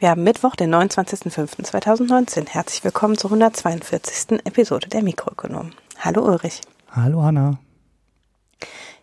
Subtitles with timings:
[0.00, 2.48] Wir haben Mittwoch, den 29.05.2019.
[2.48, 4.40] Herzlich willkommen zur 142.
[4.46, 5.72] Episode der Mikroökonom.
[5.98, 6.62] Hallo Ulrich.
[6.90, 7.58] Hallo Hanna.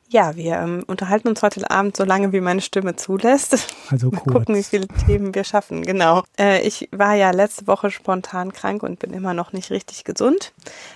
[0.09, 3.67] Ja, wir ähm, unterhalten uns heute Abend so lange, wie meine Stimme zulässt.
[3.91, 4.33] Also Mal kurz.
[4.33, 5.83] gucken, wie viele Themen wir schaffen.
[5.83, 6.23] Genau.
[6.39, 10.51] Äh, ich war ja letzte Woche spontan krank und bin immer noch nicht richtig gesund.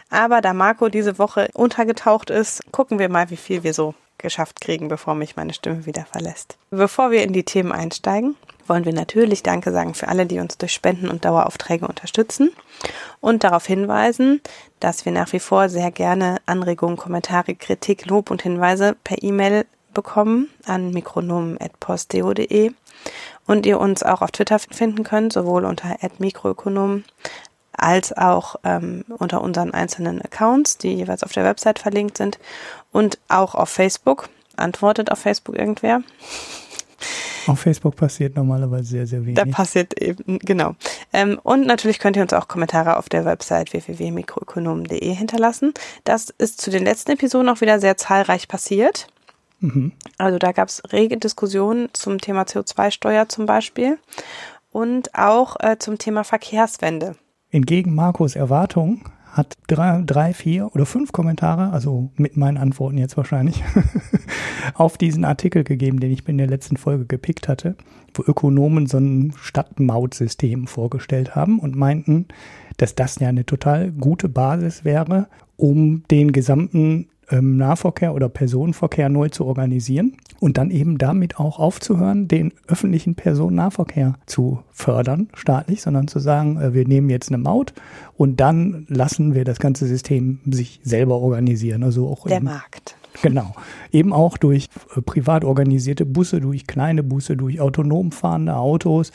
[0.09, 4.61] Aber da Marco diese Woche untergetaucht ist, gucken wir mal, wie viel wir so geschafft
[4.61, 6.57] kriegen, bevor mich meine Stimme wieder verlässt.
[6.69, 8.35] Bevor wir in die Themen einsteigen,
[8.67, 12.51] wollen wir natürlich Danke sagen für alle, die uns durch Spenden und Daueraufträge unterstützen
[13.19, 14.41] und darauf hinweisen,
[14.79, 19.65] dass wir nach wie vor sehr gerne Anregungen, Kommentare, Kritik, Lob und Hinweise per E-Mail
[19.93, 22.71] bekommen an mikronomen.posteo.de
[23.47, 27.03] und ihr uns auch auf Twitter finden könnt, sowohl unter @mikroökonom
[27.73, 32.39] als auch ähm, unter unseren einzelnen Accounts, die jeweils auf der Website verlinkt sind
[32.91, 34.29] und auch auf Facebook.
[34.57, 36.01] Antwortet auf Facebook irgendwer?
[37.47, 39.35] Auf Facebook passiert normalerweise sehr, sehr wenig.
[39.35, 40.75] Da passiert eben, genau.
[41.11, 45.73] Ähm, und natürlich könnt ihr uns auch Kommentare auf der Website www.mikroökonomen.de hinterlassen.
[46.03, 49.07] Das ist zu den letzten Episoden auch wieder sehr zahlreich passiert.
[49.59, 49.93] Mhm.
[50.17, 53.97] Also da gab es rege Diskussionen zum Thema CO2-Steuer zum Beispiel
[54.71, 57.15] und auch äh, zum Thema Verkehrswende.
[57.51, 63.15] Entgegen Marcos Erwartung hat drei, drei, vier oder fünf Kommentare, also mit meinen Antworten jetzt
[63.15, 63.63] wahrscheinlich,
[64.73, 67.75] auf diesen Artikel gegeben, den ich in der letzten Folge gepickt hatte,
[68.13, 72.27] wo Ökonomen so ein Stadtmautsystem vorgestellt haben und meinten,
[72.77, 79.09] dass das ja eine total gute Basis wäre, um den gesamten ähm, Nahverkehr oder Personenverkehr
[79.09, 85.81] neu zu organisieren und dann eben damit auch aufzuhören, den öffentlichen Personennahverkehr zu fördern, staatlich,
[85.81, 87.73] sondern zu sagen, äh, wir nehmen jetzt eine Maut
[88.17, 91.83] und dann lassen wir das ganze System sich selber organisieren.
[91.83, 92.95] Also auch Der Markt.
[93.21, 93.53] Genau.
[93.91, 99.11] Eben auch durch äh, privat organisierte Busse, durch kleine Busse, durch autonom fahrende Autos.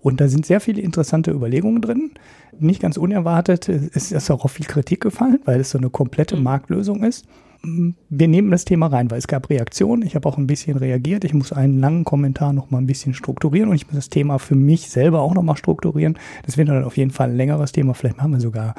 [0.00, 2.12] Und da sind sehr viele interessante Überlegungen drin.
[2.58, 6.36] Nicht ganz unerwartet ist ist auch auf viel Kritik gefallen, weil es so eine komplette
[6.36, 7.26] Marktlösung ist.
[7.62, 10.02] Wir nehmen das Thema rein, weil es gab Reaktionen.
[10.02, 11.24] Ich habe auch ein bisschen reagiert.
[11.24, 14.38] Ich muss einen langen Kommentar noch mal ein bisschen strukturieren und ich muss das Thema
[14.38, 16.16] für mich selber auch noch mal strukturieren.
[16.46, 17.94] Das wird dann auf jeden Fall ein längeres Thema.
[17.94, 18.74] Vielleicht machen wir sogar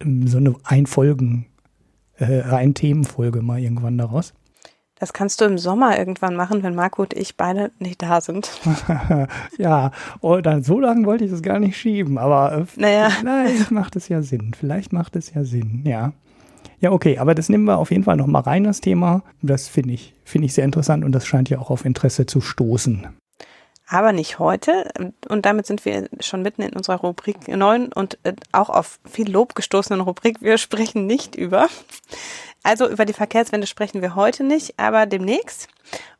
[0.00, 1.46] ähm, so eine Einfolgen,
[2.18, 4.34] äh, ein Themenfolge mal irgendwann daraus.
[4.98, 8.50] Das kannst du im Sommer irgendwann machen, wenn Marco und ich beide nicht da sind.
[9.58, 9.90] ja,
[10.20, 13.10] oder so lange wollte ich das gar nicht schieben, aber äh, Naja.
[13.10, 14.52] vielleicht macht es ja Sinn.
[14.56, 16.12] Vielleicht macht es ja Sinn, ja.
[16.82, 19.22] Ja, okay, aber das nehmen wir auf jeden Fall noch mal rein, das Thema.
[19.40, 22.40] Das finde ich, finde ich sehr interessant und das scheint ja auch auf Interesse zu
[22.40, 23.06] stoßen.
[23.88, 24.90] Aber nicht heute.
[25.28, 29.30] Und damit sind wir schon mitten in unserer Rubrik 9 und äh, auch auf viel
[29.30, 30.42] Lob gestoßenen Rubrik.
[30.42, 31.68] Wir sprechen nicht über.
[32.64, 35.68] Also über die Verkehrswende sprechen wir heute nicht, aber demnächst.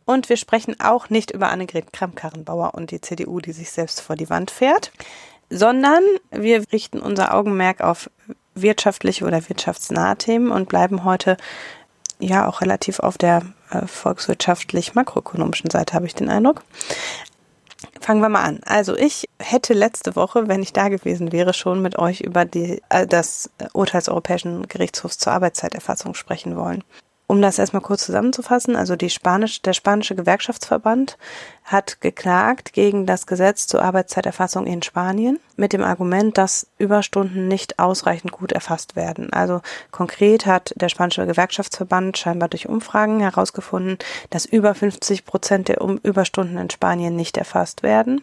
[0.04, 4.14] Und wir sprechen auch nicht über Annegret Kramp-Karrenbauer und die CDU, die sich selbst vor
[4.14, 4.92] die Wand fährt,
[5.50, 8.08] sondern wir richten unser Augenmerk auf
[8.54, 11.36] wirtschaftliche oder wirtschaftsnahe Themen und bleiben heute
[12.18, 16.62] ja auch relativ auf der äh, volkswirtschaftlich-makroökonomischen Seite, habe ich den Eindruck.
[18.00, 18.60] Fangen wir mal an.
[18.64, 22.82] Also ich hätte letzte Woche, wenn ich da gewesen wäre, schon mit euch über die,
[22.88, 26.84] äh, das Urteil des Europäischen Gerichtshofs zur Arbeitszeiterfassung sprechen wollen.
[27.32, 31.16] Um das erstmal kurz zusammenzufassen, also die Spanisch, der spanische Gewerkschaftsverband
[31.64, 37.78] hat geklagt gegen das Gesetz zur Arbeitszeiterfassung in Spanien mit dem Argument, dass Überstunden nicht
[37.78, 39.32] ausreichend gut erfasst werden.
[39.32, 39.62] Also
[39.92, 43.96] konkret hat der spanische Gewerkschaftsverband scheinbar durch Umfragen herausgefunden,
[44.28, 48.20] dass über 50 Prozent der Überstunden in Spanien nicht erfasst werden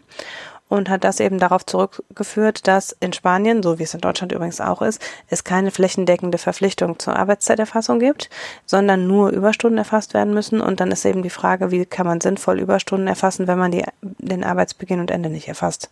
[0.70, 4.62] und hat das eben darauf zurückgeführt, dass in Spanien, so wie es in Deutschland übrigens
[4.62, 8.30] auch ist, es keine flächendeckende Verpflichtung zur Arbeitszeiterfassung gibt,
[8.66, 10.62] sondern nur Überstunden erfasst werden müssen.
[10.62, 13.84] Und dann ist eben die Frage, wie kann man sinnvoll Überstunden erfassen, wenn man die,
[14.02, 15.90] den Arbeitsbeginn und Ende nicht erfasst.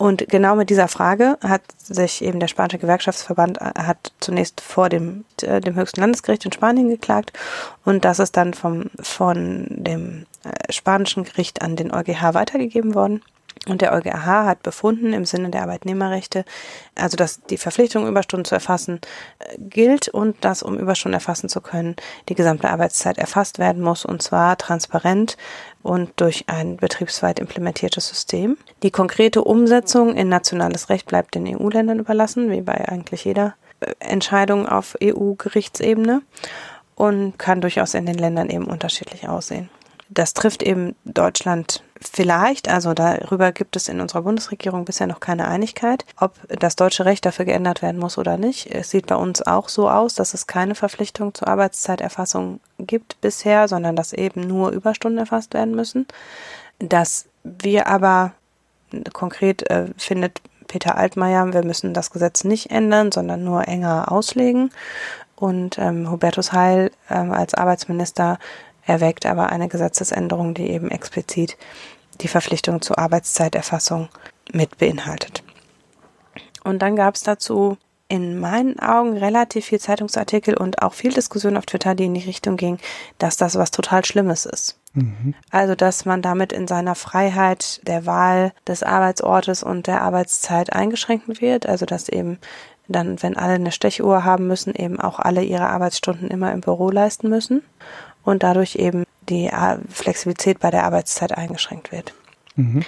[0.00, 4.88] Und genau mit dieser Frage hat sich eben der spanische Gewerkschaftsverband äh, hat zunächst vor
[4.88, 7.38] dem, äh, dem höchsten Landesgericht in Spanien geklagt
[7.84, 13.20] und das ist dann vom, von dem äh, spanischen Gericht an den EuGH weitergegeben worden.
[13.68, 16.44] Und der EuGH hat befunden im Sinne der Arbeitnehmerrechte,
[16.94, 19.00] also dass die Verpflichtung, Überstunden zu erfassen,
[19.38, 21.96] äh, gilt und dass, um Überstunden erfassen zu können,
[22.28, 25.36] die gesamte Arbeitszeit erfasst werden muss und zwar transparent
[25.82, 28.56] und durch ein betriebsweit implementiertes System.
[28.82, 33.92] Die konkrete Umsetzung in nationales Recht bleibt den EU-Ländern überlassen, wie bei eigentlich jeder äh,
[33.98, 36.22] Entscheidung auf EU-Gerichtsebene
[36.94, 39.68] und kann durchaus in den Ländern eben unterschiedlich aussehen.
[40.08, 45.48] Das trifft eben Deutschland vielleicht, also darüber gibt es in unserer Bundesregierung bisher noch keine
[45.48, 48.74] Einigkeit, ob das deutsche Recht dafür geändert werden muss oder nicht.
[48.74, 53.68] Es sieht bei uns auch so aus, dass es keine Verpflichtung zur Arbeitszeiterfassung gibt bisher,
[53.68, 56.06] sondern dass eben nur Überstunden erfasst werden müssen.
[56.78, 58.32] Dass wir aber
[59.12, 64.70] konkret äh, findet Peter Altmaier, wir müssen das Gesetz nicht ändern, sondern nur enger auslegen.
[65.36, 68.38] Und ähm, Hubertus Heil ähm, als Arbeitsminister
[68.84, 71.56] erwägt aber eine Gesetzesänderung, die eben explizit
[72.20, 74.08] die Verpflichtung zur Arbeitszeiterfassung
[74.52, 75.42] mit beinhaltet.
[76.64, 77.78] Und dann gab es dazu
[78.08, 82.24] in meinen Augen relativ viel Zeitungsartikel und auch viel Diskussion auf Twitter, die in die
[82.24, 82.78] Richtung ging,
[83.18, 84.78] dass das was total Schlimmes ist.
[84.94, 85.34] Mhm.
[85.50, 91.40] Also, dass man damit in seiner Freiheit der Wahl des Arbeitsortes und der Arbeitszeit eingeschränkt
[91.40, 91.66] wird.
[91.66, 92.38] Also, dass eben
[92.88, 96.90] dann, wenn alle eine Stechuhr haben müssen, eben auch alle ihre Arbeitsstunden immer im Büro
[96.90, 97.62] leisten müssen
[98.30, 99.50] und dadurch eben die
[99.90, 102.14] Flexibilität bei der Arbeitszeit eingeschränkt wird.
[102.56, 102.84] Mhm.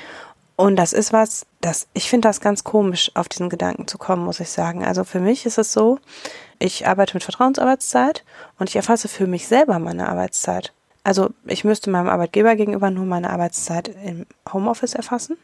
[0.56, 4.24] Und das ist was, das, ich finde das ganz komisch, auf diesen Gedanken zu kommen,
[4.24, 4.84] muss ich sagen.
[4.84, 5.98] Also für mich ist es so,
[6.58, 8.24] ich arbeite mit Vertrauensarbeitszeit
[8.58, 10.72] und ich erfasse für mich selber meine Arbeitszeit.
[11.04, 15.36] Also ich müsste meinem Arbeitgeber gegenüber nur meine Arbeitszeit im Homeoffice erfassen.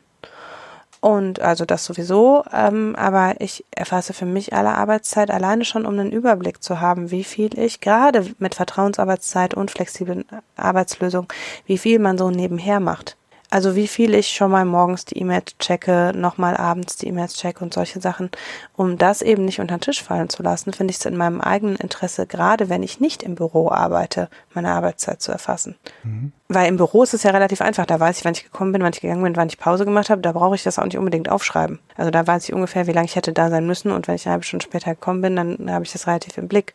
[1.00, 5.98] Und also das sowieso, ähm, aber ich erfasse für mich alle Arbeitszeit alleine schon, um
[5.98, 10.24] einen Überblick zu haben, wie viel ich gerade mit Vertrauensarbeitszeit und flexiblen
[10.56, 11.28] Arbeitslösungen,
[11.66, 13.16] wie viel man so nebenher macht.
[13.50, 17.64] Also wie viel ich schon mal morgens die E-Mails checke, nochmal abends die E-Mails checke
[17.64, 18.30] und solche Sachen,
[18.76, 21.40] um das eben nicht unter den Tisch fallen zu lassen, finde ich es in meinem
[21.40, 25.76] eigenen Interesse, gerade wenn ich nicht im Büro arbeite, meine Arbeitszeit zu erfassen.
[26.02, 26.32] Mhm.
[26.50, 28.82] Weil im Büro ist es ja relativ einfach, da weiß ich, wann ich gekommen bin,
[28.82, 30.96] wann ich gegangen bin, wann ich Pause gemacht habe, da brauche ich das auch nicht
[30.96, 31.78] unbedingt aufschreiben.
[31.94, 34.24] Also da weiß ich ungefähr, wie lange ich hätte da sein müssen und wenn ich
[34.24, 36.72] eine halbe Stunde später gekommen bin, dann habe ich das relativ im Blick.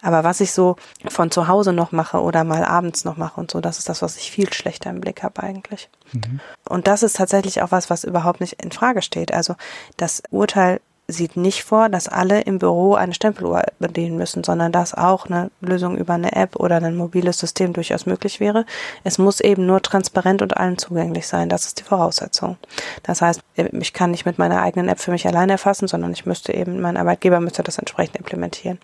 [0.00, 0.74] Aber was ich so
[1.08, 4.02] von zu Hause noch mache oder mal abends noch mache und so, das ist das,
[4.02, 5.88] was ich viel schlechter im Blick habe eigentlich.
[6.12, 6.40] Mhm.
[6.68, 9.32] Und das ist tatsächlich auch was, was überhaupt nicht in Frage steht.
[9.32, 9.54] Also
[9.96, 10.80] das Urteil
[11.12, 15.50] sieht nicht vor, dass alle im Büro eine Stempeluhr bedienen müssen, sondern dass auch eine
[15.60, 18.66] Lösung über eine App oder ein mobiles System durchaus möglich wäre.
[19.04, 21.48] Es muss eben nur transparent und allen zugänglich sein.
[21.48, 22.56] Das ist die Voraussetzung.
[23.02, 26.26] Das heißt, ich kann nicht mit meiner eigenen App für mich alleine erfassen, sondern ich
[26.26, 28.78] müsste eben, mein Arbeitgeber müsste das entsprechend implementieren.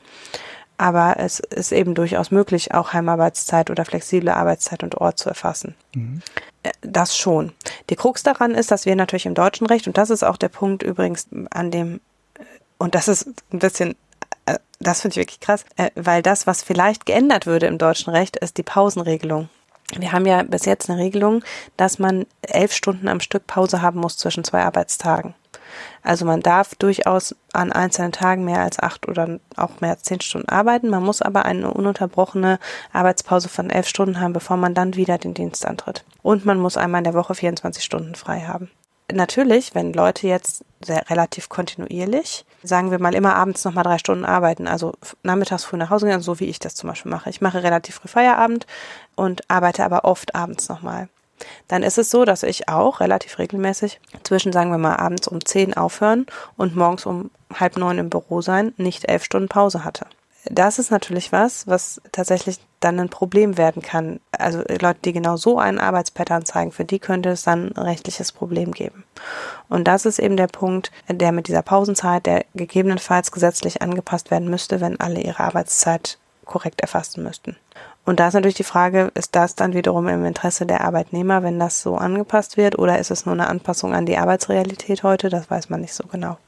[0.79, 5.75] Aber es ist eben durchaus möglich, auch Heimarbeitszeit oder flexible Arbeitszeit und Ort zu erfassen.
[5.95, 6.23] Mhm.
[6.63, 7.53] Äh, das schon.
[7.91, 10.49] Die Krux daran ist, dass wir natürlich im deutschen Recht, und das ist auch der
[10.49, 12.01] Punkt übrigens, an dem,
[12.79, 13.97] und das ist ein bisschen,
[14.47, 15.65] äh, das finde ich wirklich krass,
[15.95, 19.49] weil das, was vielleicht geändert würde im deutschen Recht, ist die Pausenregelung.
[19.97, 21.43] Wir haben ja bis jetzt eine Regelung,
[21.77, 25.35] dass man elf Stunden am Stück Pause haben muss zwischen zwei Arbeitstagen.
[26.03, 30.21] Also man darf durchaus an einzelnen Tagen mehr als acht oder auch mehr als zehn
[30.21, 30.89] Stunden arbeiten.
[30.89, 32.59] Man muss aber eine ununterbrochene
[32.93, 36.05] Arbeitspause von elf Stunden haben, bevor man dann wieder den Dienst antritt.
[36.23, 38.71] Und man muss einmal in der Woche 24 Stunden frei haben.
[39.11, 44.27] Natürlich, wenn Leute jetzt sehr relativ kontinuierlich, sagen wir mal immer abends nochmal drei Stunden
[44.27, 47.31] arbeiten, also nachmittags früh nach Hause gehen, so wie ich das zum Beispiel mache.
[47.31, 48.67] Ich mache relativ früh Feierabend
[49.17, 51.09] und arbeite aber oft abends nochmal
[51.69, 55.45] dann ist es so, dass ich auch relativ regelmäßig zwischen, sagen wir mal, abends um
[55.45, 60.07] zehn aufhören und morgens um halb neun im Büro sein, nicht elf Stunden Pause hatte.
[60.45, 64.21] Das ist natürlich was, was tatsächlich dann ein Problem werden kann.
[64.31, 68.33] Also Leute, die genau so einen Arbeitspattern zeigen, für die könnte es dann ein rechtliches
[68.33, 69.05] Problem geben.
[69.69, 74.49] Und das ist eben der Punkt, der mit dieser Pausenzeit, der gegebenenfalls gesetzlich angepasst werden
[74.49, 77.57] müsste, wenn alle ihre Arbeitszeit korrekt erfassen müssten.
[78.07, 81.59] Und da ist natürlich die Frage, ist das dann wiederum im Interesse der Arbeitnehmer, wenn
[81.59, 85.29] das so angepasst wird, oder ist es nur eine Anpassung an die Arbeitsrealität heute?
[85.29, 86.39] Das weiß man nicht so genau.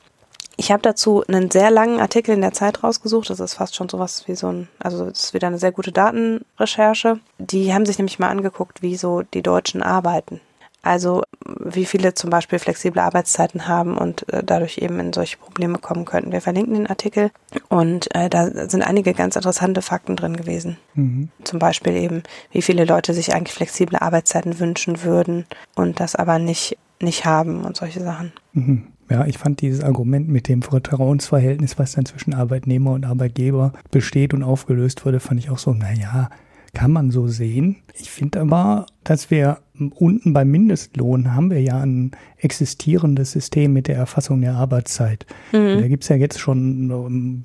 [0.61, 3.31] Ich habe dazu einen sehr langen Artikel in der Zeit rausgesucht.
[3.31, 5.91] Das ist fast schon sowas wie so ein, also es ist wieder eine sehr gute
[5.91, 7.19] Datenrecherche.
[7.39, 10.43] Die haben sich nämlich mal angeguckt, wie so die Deutschen arbeiten.
[10.83, 15.79] Also wie viele zum Beispiel flexible Arbeitszeiten haben und äh, dadurch eben in solche Probleme
[15.79, 16.31] kommen könnten.
[16.31, 17.31] Wir verlinken den Artikel
[17.71, 20.77] und äh, da sind einige ganz interessante Fakten drin gewesen.
[20.93, 21.31] Mhm.
[21.43, 26.39] Zum Beispiel eben, wie viele Leute sich eigentlich flexible Arbeitszeiten wünschen würden und das aber
[26.39, 28.35] nicht, nicht haben und solche Sachen.
[28.53, 28.90] Mhm.
[29.11, 34.33] Ja, ich fand dieses Argument mit dem Vertrauensverhältnis, was dann zwischen Arbeitnehmer und Arbeitgeber besteht
[34.33, 36.31] und aufgelöst wurde, fand ich auch so, naja,
[36.75, 37.77] kann man so sehen.
[37.95, 39.59] Ich finde aber, dass wir
[39.97, 45.27] unten beim Mindestlohn haben wir ja ein existierendes System mit der Erfassung der Arbeitszeit.
[45.53, 45.81] Mhm.
[45.81, 47.45] Da gibt's ja jetzt schon, ähm,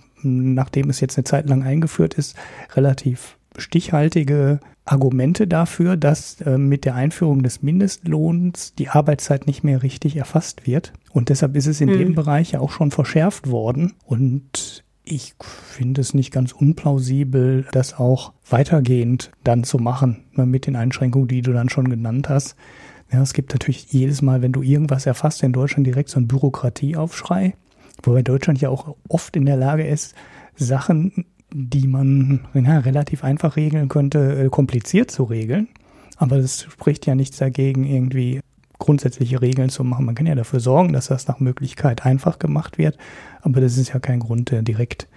[0.53, 2.35] nachdem es jetzt eine Zeit lang eingeführt ist,
[2.75, 9.81] relativ stichhaltige Argumente dafür, dass äh, mit der Einführung des Mindestlohns die Arbeitszeit nicht mehr
[9.81, 10.93] richtig erfasst wird.
[11.15, 11.97] Und deshalb ist es in mhm.
[11.97, 13.93] dem Bereich ja auch schon verschärft worden.
[14.03, 20.67] Und ich finde es nicht ganz unplausibel, das auch weitergehend dann zu machen, ne, mit
[20.67, 22.57] den Einschränkungen, die du dann schon genannt hast.
[23.13, 26.27] Ja, es gibt natürlich jedes Mal, wenn du irgendwas erfasst, in Deutschland direkt so ein
[26.27, 27.55] Bürokratieaufschrei,
[28.03, 30.15] wobei Deutschland ja auch oft in der Lage ist,
[30.57, 35.69] Sachen, die man ja, relativ einfach regeln könnte, äh, kompliziert zu regeln.
[36.17, 38.41] Aber es spricht ja nichts dagegen, irgendwie
[38.79, 40.05] grundsätzliche Regeln zu machen.
[40.05, 42.97] Man kann ja dafür sorgen, dass das nach Möglichkeit einfach gemacht wird,
[43.41, 45.07] aber das ist ja kein Grund, äh, direkt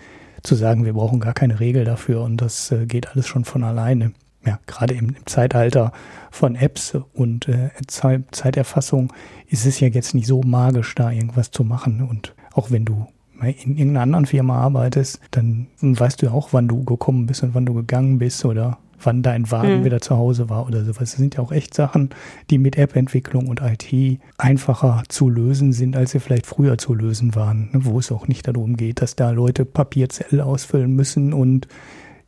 [0.42, 3.64] zu sagen, wir brauchen gar keine Regel dafür und das äh, geht alles schon von
[3.64, 4.12] alleine.
[4.46, 5.92] Ja, gerade im, im Zeitalter
[6.30, 9.12] von Apps und äh, Zeiterfassung
[9.48, 12.02] ist es ja jetzt nicht so magisch, da irgendwas zu machen.
[12.02, 13.06] Und auch wenn du
[13.40, 17.54] in irgendeiner anderen Firma arbeitest, dann weißt du ja auch, wann du gekommen bist und
[17.54, 19.84] wann du gegangen bist oder wann dein Wagen mhm.
[19.84, 21.10] wieder zu Hause war oder sowas.
[21.10, 22.10] Das sind ja auch echt Sachen,
[22.50, 27.34] die mit App-Entwicklung und IT einfacher zu lösen sind, als sie vielleicht früher zu lösen
[27.34, 31.68] waren, ne, wo es auch nicht darum geht, dass da Leute Papierzettel ausfüllen müssen und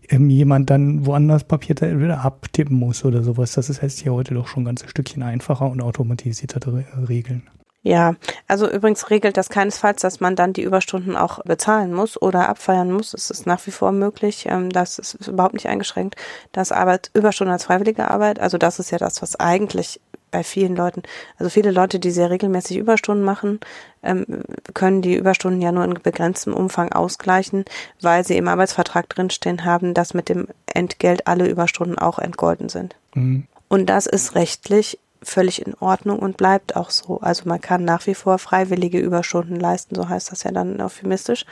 [0.08, 3.52] ähm, jemand dann woanders Papierzettel wieder abtippen muss oder sowas.
[3.52, 6.60] Das ist heißt ja heute doch schon ein ganzes Stückchen einfacher und automatisierter
[7.08, 7.42] regeln.
[7.82, 8.14] Ja,
[8.46, 12.92] also übrigens regelt das keinesfalls, dass man dann die Überstunden auch bezahlen muss oder abfeiern
[12.92, 13.14] muss.
[13.14, 14.46] Es ist nach wie vor möglich.
[14.48, 16.16] Ähm, das ist überhaupt nicht eingeschränkt.
[16.52, 20.76] Das Arbeit Überstunden als freiwillige Arbeit, also das ist ja das, was eigentlich bei vielen
[20.76, 21.02] Leuten,
[21.38, 23.60] also viele Leute, die sehr regelmäßig Überstunden machen,
[24.02, 24.26] ähm,
[24.74, 27.64] können die Überstunden ja nur in begrenztem Umfang ausgleichen,
[28.00, 32.94] weil sie im Arbeitsvertrag drinstehen haben, dass mit dem Entgelt alle Überstunden auch entgolten sind.
[33.14, 33.46] Mhm.
[33.68, 37.20] Und das ist rechtlich völlig in Ordnung und bleibt auch so.
[37.20, 41.44] Also man kann nach wie vor freiwillige Überstunden leisten, so heißt das ja dann euphemistisch.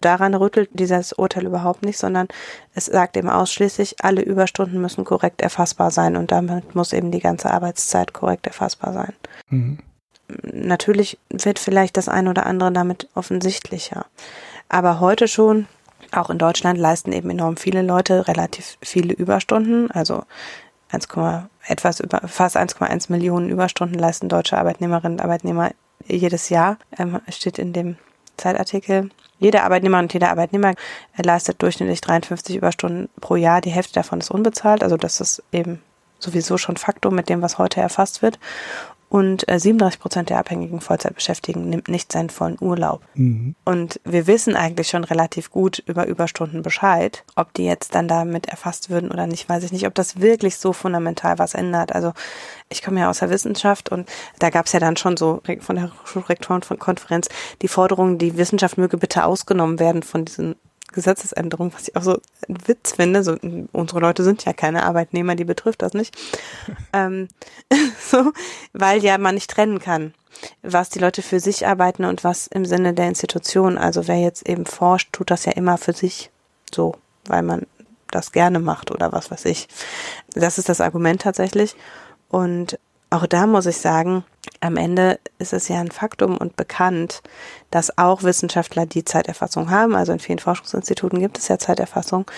[0.00, 2.28] Daran rüttelt dieses Urteil überhaupt nicht, sondern
[2.74, 7.20] es sagt eben ausschließlich, alle Überstunden müssen korrekt erfassbar sein und damit muss eben die
[7.20, 9.12] ganze Arbeitszeit korrekt erfassbar sein.
[9.48, 9.78] Mhm.
[10.42, 14.06] Natürlich wird vielleicht das eine oder andere damit offensichtlicher.
[14.68, 15.66] Aber heute schon,
[16.12, 19.90] auch in Deutschland, leisten eben enorm viele Leute relativ viele Überstunden.
[19.90, 20.24] Also
[20.90, 21.08] 1,
[21.68, 25.70] etwas über fast 1,1 Millionen Überstunden leisten deutsche Arbeitnehmerinnen und Arbeitnehmer
[26.06, 27.96] jedes Jahr, ähm, steht in dem
[28.36, 29.10] Zeitartikel.
[29.38, 30.74] Jeder Arbeitnehmer und jeder Arbeitnehmer
[31.16, 33.60] leistet durchschnittlich 53 Überstunden pro Jahr.
[33.60, 35.82] Die Hälfte davon ist unbezahlt, also das ist eben
[36.18, 38.38] sowieso schon Faktum mit dem, was heute erfasst wird.
[39.08, 43.02] Und äh, 37 Prozent der abhängigen Vollzeitbeschäftigten nimmt nicht seinen vollen Urlaub.
[43.14, 43.54] Mhm.
[43.64, 47.24] Und wir wissen eigentlich schon relativ gut über Überstunden Bescheid.
[47.34, 49.86] Ob die jetzt dann damit erfasst würden oder nicht, weiß ich nicht.
[49.86, 51.94] Ob das wirklich so fundamental was ändert.
[51.94, 52.12] Also
[52.68, 55.76] ich komme ja aus der Wissenschaft und da gab es ja dann schon so von
[55.76, 57.28] der Schulrektorenkonferenz
[57.62, 60.56] die Forderung, die Wissenschaft möge bitte ausgenommen werden von diesen
[60.92, 62.18] Gesetzesänderung, was ich auch so
[62.48, 63.22] ein Witz finde.
[63.22, 63.36] So,
[63.72, 66.16] unsere Leute sind ja keine Arbeitnehmer, die betrifft das nicht.
[66.92, 67.28] ähm,
[68.00, 68.32] so,
[68.72, 70.14] weil ja man nicht trennen kann,
[70.62, 73.78] was die Leute für sich arbeiten und was im Sinne der Institution.
[73.78, 76.30] Also wer jetzt eben forscht, tut das ja immer für sich
[76.74, 76.94] so,
[77.26, 77.66] weil man
[78.10, 79.68] das gerne macht oder was weiß ich.
[80.32, 81.76] Das ist das Argument tatsächlich.
[82.30, 82.78] Und
[83.10, 84.24] auch da muss ich sagen,
[84.60, 87.22] am Ende ist es ja ein Faktum und bekannt,
[87.70, 92.30] dass auch Wissenschaftler, die Zeiterfassung haben, also in vielen Forschungsinstituten gibt es ja Zeiterfassung,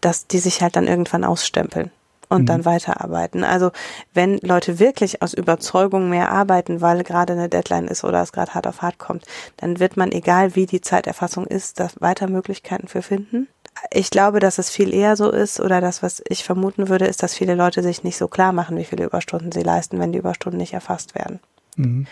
[0.00, 1.90] dass die sich halt dann irgendwann ausstempeln
[2.28, 2.46] und mhm.
[2.46, 3.44] dann weiterarbeiten.
[3.44, 3.70] Also
[4.14, 8.54] wenn Leute wirklich aus Überzeugung mehr arbeiten, weil gerade eine Deadline ist oder es gerade
[8.54, 9.24] hart auf hart kommt,
[9.58, 13.48] dann wird man, egal wie die Zeiterfassung ist, da weiter Möglichkeiten für finden
[13.90, 17.22] ich glaube, dass es viel eher so ist oder das, was ich vermuten würde, ist,
[17.22, 20.18] dass viele Leute sich nicht so klar machen, wie viele Überstunden sie leisten, wenn die
[20.18, 21.40] Überstunden nicht erfasst werden.
[21.76, 22.06] Mhm.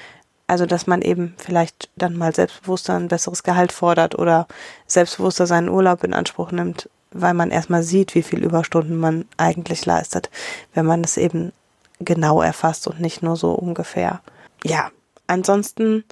[0.46, 4.46] Also, dass man eben vielleicht dann mal selbstbewusster ein besseres Gehalt fordert oder
[4.86, 9.86] selbstbewusster seinen Urlaub in Anspruch nimmt, weil man erstmal sieht, wie viel Überstunden man eigentlich
[9.86, 10.30] leistet,
[10.74, 11.52] wenn man es eben
[11.98, 14.20] genau erfasst und nicht nur so ungefähr.
[14.64, 14.90] Ja,
[15.26, 16.04] ansonsten,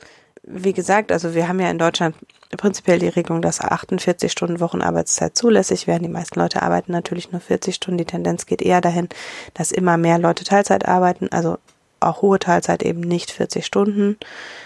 [0.43, 2.17] wie gesagt, also wir haben ja in Deutschland
[2.57, 6.03] prinzipiell die Regelung, dass 48 Stunden Wochenarbeitszeit zulässig werden.
[6.03, 7.99] Die meisten Leute arbeiten natürlich nur 40 Stunden.
[7.99, 9.09] Die Tendenz geht eher dahin,
[9.55, 11.59] dass immer mehr Leute Teilzeit arbeiten, also
[12.03, 14.17] auch hohe Teilzeit eben nicht 40 Stunden,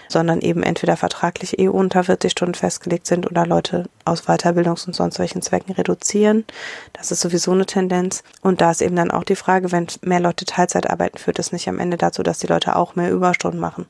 [0.07, 4.95] sondern eben entweder vertraglich eh unter 40 Stunden festgelegt sind oder Leute aus Weiterbildungs- und
[4.95, 6.45] sonst welchen Zwecken reduzieren.
[6.93, 8.23] Das ist sowieso eine Tendenz.
[8.41, 11.51] Und da ist eben dann auch die Frage, wenn mehr Leute Teilzeit arbeiten, führt das
[11.51, 13.85] nicht am Ende dazu, dass die Leute auch mehr Überstunden machen.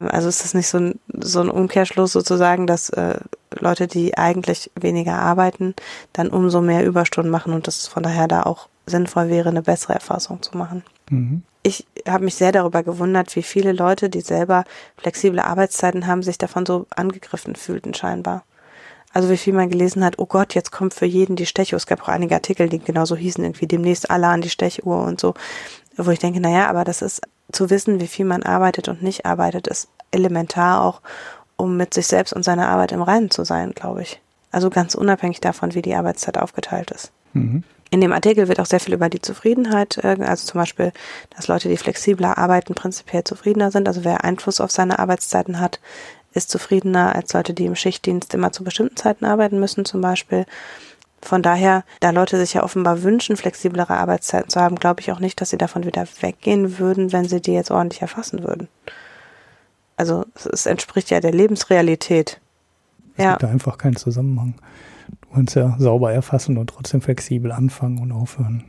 [0.00, 3.18] Also ist das nicht so ein, so ein Umkehrschluss sozusagen, dass äh,
[3.50, 5.74] Leute, die eigentlich weniger arbeiten,
[6.12, 9.94] dann umso mehr Überstunden machen und das von daher da auch sinnvoll wäre, eine bessere
[9.94, 10.84] Erfassung zu machen.
[11.10, 11.42] Mhm.
[11.62, 14.64] Ich habe mich sehr darüber gewundert, wie viele Leute, die selber
[14.96, 18.44] flexible Arbeitszeiten haben, sich davon so angegriffen fühlten scheinbar.
[19.12, 21.78] Also wie viel man gelesen hat, oh Gott, jetzt kommt für jeden die Stechuhr.
[21.78, 25.18] Es gab auch einige Artikel, die genauso hießen, irgendwie demnächst alle an die Stechuhr und
[25.18, 25.34] so.
[25.96, 27.22] Wo ich denke, naja, aber das ist
[27.52, 31.00] zu wissen, wie viel man arbeitet und nicht arbeitet, ist elementar auch,
[31.56, 34.20] um mit sich selbst und seiner Arbeit im Reinen zu sein, glaube ich.
[34.50, 37.12] Also ganz unabhängig davon, wie die Arbeitszeit aufgeteilt ist.
[37.32, 37.62] Mhm.
[37.90, 40.92] In dem Artikel wird auch sehr viel über die Zufriedenheit, äh, also zum Beispiel,
[41.34, 43.86] dass Leute, die flexibler arbeiten, prinzipiell zufriedener sind.
[43.86, 45.80] Also wer Einfluss auf seine Arbeitszeiten hat,
[46.34, 50.46] ist zufriedener als Leute, die im Schichtdienst immer zu bestimmten Zeiten arbeiten müssen, zum Beispiel
[51.26, 55.18] Von daher, da Leute sich ja offenbar wünschen, flexiblere Arbeitszeiten zu haben, glaube ich auch
[55.18, 58.68] nicht, dass sie davon wieder weggehen würden, wenn sie die jetzt ordentlich erfassen würden.
[59.96, 62.40] Also es entspricht ja der Lebensrealität.
[63.16, 63.30] Es ja.
[63.32, 64.54] gibt da einfach keinen Zusammenhang.
[65.22, 68.64] Du kannst ja sauber erfassen und trotzdem flexibel anfangen und aufhören.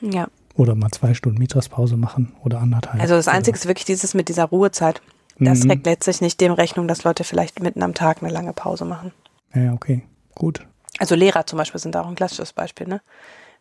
[0.00, 0.28] Ja.
[0.54, 3.00] Oder mal zwei Stunden Mittagspause machen oder anderthalb.
[3.02, 5.02] Also das Einzige ist wirklich dieses mit dieser Ruhezeit.
[5.38, 5.68] Das Mhm.
[5.68, 9.12] trägt letztlich nicht dem Rechnung, dass Leute vielleicht mitten am Tag eine lange Pause machen.
[9.54, 10.02] Ja, okay.
[10.34, 10.66] Gut.
[10.98, 12.86] Also Lehrer zum Beispiel sind da auch ein klassisches Beispiel.
[12.88, 13.00] Ne?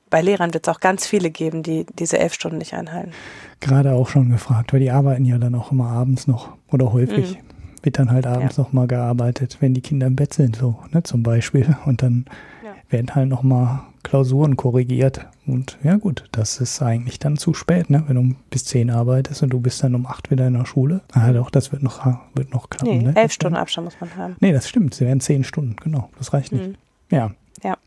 [0.10, 3.12] Bei Lehrern wird es auch ganz viele geben, die diese elf Stunden nicht einhalten.
[3.60, 7.40] Gerade auch schon gefragt, weil die arbeiten ja dann auch immer abends noch oder häufig.
[7.82, 8.64] Wird dann halt abends Ja.
[8.64, 11.76] noch mal gearbeitet, wenn die Kinder im Bett sind, so, ne, zum Beispiel.
[11.86, 12.26] Und dann
[12.64, 12.72] Ja.
[12.90, 15.26] werden halt noch mal Klausuren korrigiert.
[15.46, 18.04] Und ja gut, das ist eigentlich dann zu spät, ne?
[18.08, 21.02] Wenn du bis zehn arbeitest und du bist dann um acht wieder in der Schule.
[21.14, 23.14] Ah, doch, das wird noch, wird noch klappen, Nee, ne?
[23.16, 24.36] elf Stunden Abstand muss man haben.
[24.40, 24.96] Nee, das stimmt.
[24.96, 26.10] Sie werden zehn Stunden, genau.
[26.18, 26.70] Das reicht nicht.
[26.70, 26.76] Mhm.
[27.12, 27.32] Ja.
[27.64, 27.78] Ja.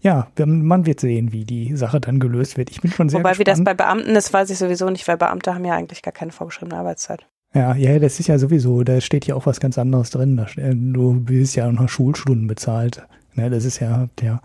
[0.00, 2.70] Ja, man wird sehen, wie die Sache dann gelöst wird.
[2.70, 3.78] Ich bin schon sehr Wobei, wie das gespannt.
[3.78, 6.76] bei Beamten ist, weiß ich sowieso nicht, weil Beamte haben ja eigentlich gar keine vorgeschriebene
[6.76, 7.24] Arbeitszeit.
[7.54, 10.36] Ja, ja, das ist ja sowieso, da steht ja auch was ganz anderes drin.
[10.36, 13.06] Da, du bist ja noch Schulstunden bezahlt.
[13.34, 14.40] Ne, das ist ja, der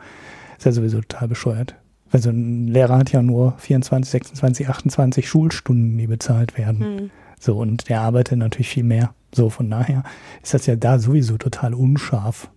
[0.58, 1.76] ist ja sowieso total bescheuert.
[2.12, 6.80] Also ein Lehrer hat ja nur 24, 26, 28 Schulstunden, die bezahlt werden.
[6.80, 7.12] Mhm.
[7.40, 9.14] So, und der arbeitet natürlich viel mehr.
[9.34, 10.04] So, von daher
[10.42, 12.50] ist das ja da sowieso total unscharf.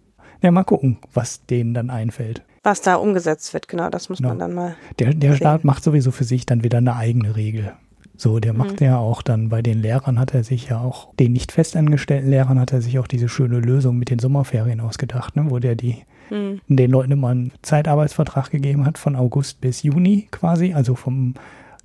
[0.43, 2.43] Ja, mal gucken, was denen dann einfällt.
[2.63, 4.31] Was da umgesetzt wird, genau, das muss Genau.
[4.31, 4.75] man dann mal.
[4.99, 5.35] Der, der.
[5.35, 7.73] Staat macht sowieso für sich dann wieder eine eigene Regel.
[8.17, 8.87] So, der macht Mhm.
[8.87, 12.61] ja auch dann bei den Lehrern hat er sich ja auch, den nicht festangestellten Lehrern
[12.61, 15.97] hat er sich auch diese schöne Lösung mit den Sommerferien ausgedacht, ne, wo der die
[16.31, 16.61] Mhm.
[16.69, 21.33] den Leuten immer einen Zeitarbeitsvertrag gegeben hat von August bis Juni quasi, also vom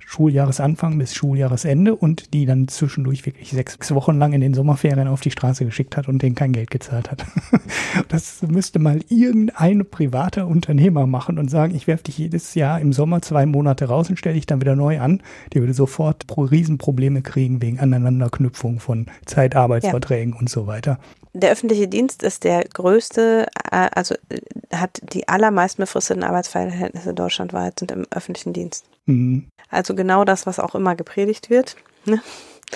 [0.08, 5.20] Schuljahresanfang bis Schuljahresende und die dann zwischendurch wirklich sechs Wochen lang in den Sommerferien auf
[5.20, 7.26] die Straße geschickt hat und denen kein Geld gezahlt hat.
[8.08, 12.92] Das müsste mal irgendein privater Unternehmer machen und sagen, ich werfe dich jedes Jahr im
[12.92, 15.22] Sommer zwei Monate raus und stelle dich dann wieder neu an.
[15.52, 20.98] Die würde sofort pro Riesenprobleme kriegen wegen Aneinanderknüpfung von Zeitarbeitsverträgen und so weiter.
[21.32, 24.38] Der öffentliche Dienst ist der größte, äh, also äh,
[24.72, 28.84] hat die allermeisten befristeten Arbeitsverhältnisse deutschlandweit sind im öffentlichen Dienst.
[29.06, 29.46] Mhm.
[29.70, 31.76] Also genau das, was auch immer gepredigt wird.
[32.04, 32.20] Ne?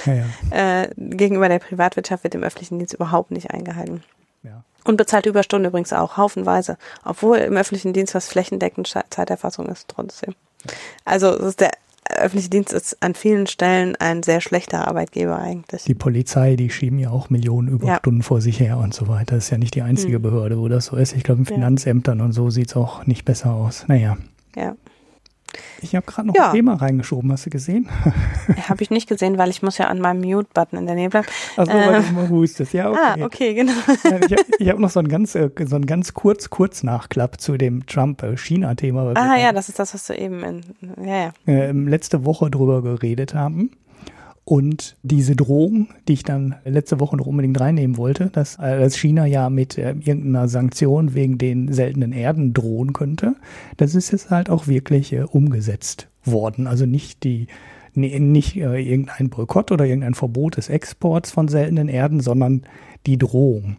[0.07, 0.83] Ja, ja.
[0.83, 4.03] Äh, gegenüber der Privatwirtschaft wird im öffentlichen Dienst überhaupt nicht eingehalten.
[4.43, 4.63] ja.
[4.85, 6.79] Und bezahlt Überstunden übrigens auch, haufenweise.
[7.05, 10.35] Obwohl im öffentlichen Dienst was flächendeckend Zeiterfassung ist, trotzdem.
[11.05, 11.71] Also es der
[12.09, 15.85] öffentliche Dienst ist an vielen Stellen ein sehr schlechter Arbeitgeber eigentlich.
[15.85, 19.37] Die Polizei, die schieben ja auch Millionen Überstunden vor sich her und so weiter.
[19.37, 20.23] Das ist ja nicht die einzige Hm.
[20.23, 21.15] Behörde, wo das so ist.
[21.15, 21.55] Ich glaube, in Ja.
[21.55, 23.85] Finanzämtern und so sieht's auch nicht besser aus.
[23.87, 24.17] Naja.
[24.57, 24.75] Ja.
[25.83, 26.49] Ich habe gerade noch Ja.
[26.49, 27.89] ein Thema reingeschoben, hast du gesehen?
[28.69, 31.27] Habe ich nicht gesehen, weil ich muss ja an meinem Mute-Button in der Nähe bleiben.
[31.57, 32.73] Also, weil du mal hustest.
[32.73, 33.01] Ja, okay.
[33.01, 33.73] Ah, okay, genau.
[33.89, 37.57] Ich habe hab noch so ein ganz, äh, so ein ganz kurz, kurz Nachklapp zu
[37.57, 39.13] dem Trump-China-Thema.
[39.15, 40.61] Ah ja, das ist das, was du eben in,
[41.05, 41.53] ja, ja.
[41.53, 43.71] äh, letzte Woche drüber geredet haben.
[44.51, 48.97] Und diese Drohung, die ich dann letzte Woche noch unbedingt reinnehmen wollte, dass, äh, dass
[48.97, 53.37] China ja mit äh, irgendeiner Sanktion wegen den seltenen Erden drohen könnte,
[53.77, 56.67] das ist jetzt halt auch wirklich äh, umgesetzt worden.
[56.67, 57.47] Also nicht die
[57.95, 62.65] nee, nicht äh, irgendein Boykott oder irgendein Verbot des Exports von seltenen Erden, sondern
[63.07, 63.77] die Drohung.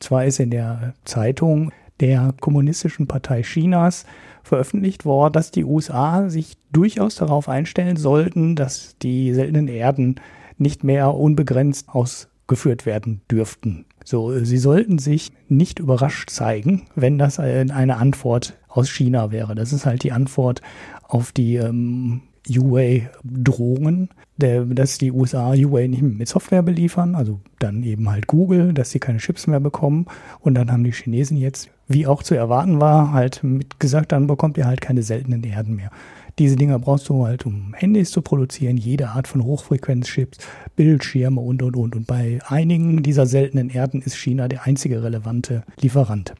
[0.00, 4.04] Zwar ist in der Zeitung der Kommunistischen Partei Chinas
[4.50, 10.16] veröffentlicht worden, dass die USA sich durchaus darauf einstellen sollten, dass die seltenen Erden
[10.58, 13.86] nicht mehr unbegrenzt ausgeführt werden dürften.
[14.04, 19.54] So, sie sollten sich nicht überrascht zeigen, wenn das eine Antwort aus China wäre.
[19.54, 20.60] Das ist halt die Antwort
[21.06, 27.82] auf die ähm, UA-Drohungen, der- dass die USA UA nicht mit Software beliefern, also dann
[27.82, 30.06] eben halt Google, dass sie keine Chips mehr bekommen.
[30.40, 34.28] Und dann haben die Chinesen jetzt, wie auch zu erwarten war, halt mit gesagt, dann
[34.28, 35.90] bekommt ihr halt keine seltenen Erden mehr.
[36.38, 40.38] Diese Dinger brauchst du halt, um Handys zu produzieren, jede Art von Hochfrequenzchips,
[40.76, 41.96] Bildschirme und, und, und.
[41.96, 46.34] Und bei einigen dieser seltenen Erden ist China der einzige relevante Lieferant.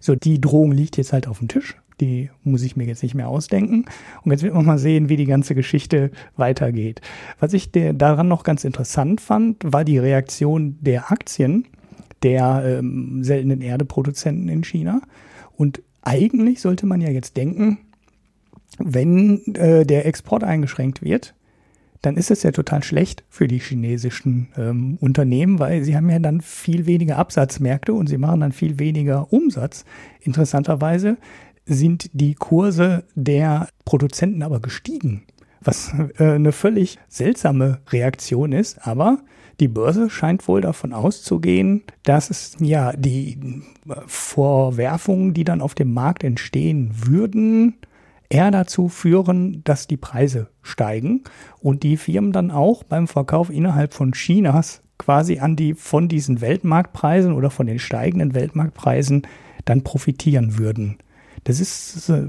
[0.00, 1.76] So, die Drohung liegt jetzt halt auf dem Tisch.
[2.00, 3.84] Die muss ich mir jetzt nicht mehr ausdenken.
[4.24, 7.00] Und jetzt wird man mal sehen, wie die ganze Geschichte weitergeht.
[7.40, 11.66] Was ich daran noch ganz interessant fand, war die Reaktion der Aktien
[12.22, 15.02] der ähm, seltenen Erdeproduzenten in China.
[15.56, 17.78] Und eigentlich sollte man ja jetzt denken,
[18.78, 21.34] wenn äh, der Export eingeschränkt wird,
[22.00, 26.18] dann ist es ja total schlecht für die chinesischen ähm, Unternehmen, weil sie haben ja
[26.18, 29.84] dann viel weniger Absatzmärkte und sie machen dann viel weniger Umsatz.
[30.20, 31.16] Interessanterweise
[31.64, 35.22] sind die Kurse der Produzenten aber gestiegen,
[35.60, 39.20] was äh, eine völlig seltsame Reaktion ist, aber
[39.62, 43.62] die Börse scheint wohl davon auszugehen, dass es ja die
[44.06, 47.74] Vorwerfungen, die dann auf dem Markt entstehen würden,
[48.28, 51.22] eher dazu führen, dass die Preise steigen
[51.60, 56.40] und die Firmen dann auch beim Verkauf innerhalb von Chinas quasi an die von diesen
[56.40, 59.22] Weltmarktpreisen oder von den steigenden Weltmarktpreisen
[59.64, 60.98] dann profitieren würden.
[61.44, 62.28] Das ist äh,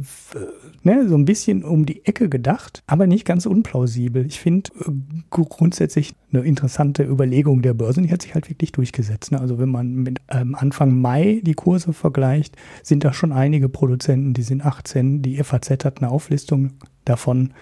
[0.82, 4.26] ne, so ein bisschen um die Ecke gedacht, aber nicht ganz unplausibel.
[4.26, 4.92] Ich finde äh,
[5.30, 9.32] grundsätzlich eine interessante Überlegung der Börse, die hat sich halt wirklich durchgesetzt.
[9.32, 9.40] Ne?
[9.40, 14.34] Also wenn man mit ähm, Anfang Mai die Kurse vergleicht, sind da schon einige Produzenten,
[14.34, 15.22] die sind 18.
[15.22, 16.74] Die FAZ hat eine Auflistung
[17.06, 17.54] davon.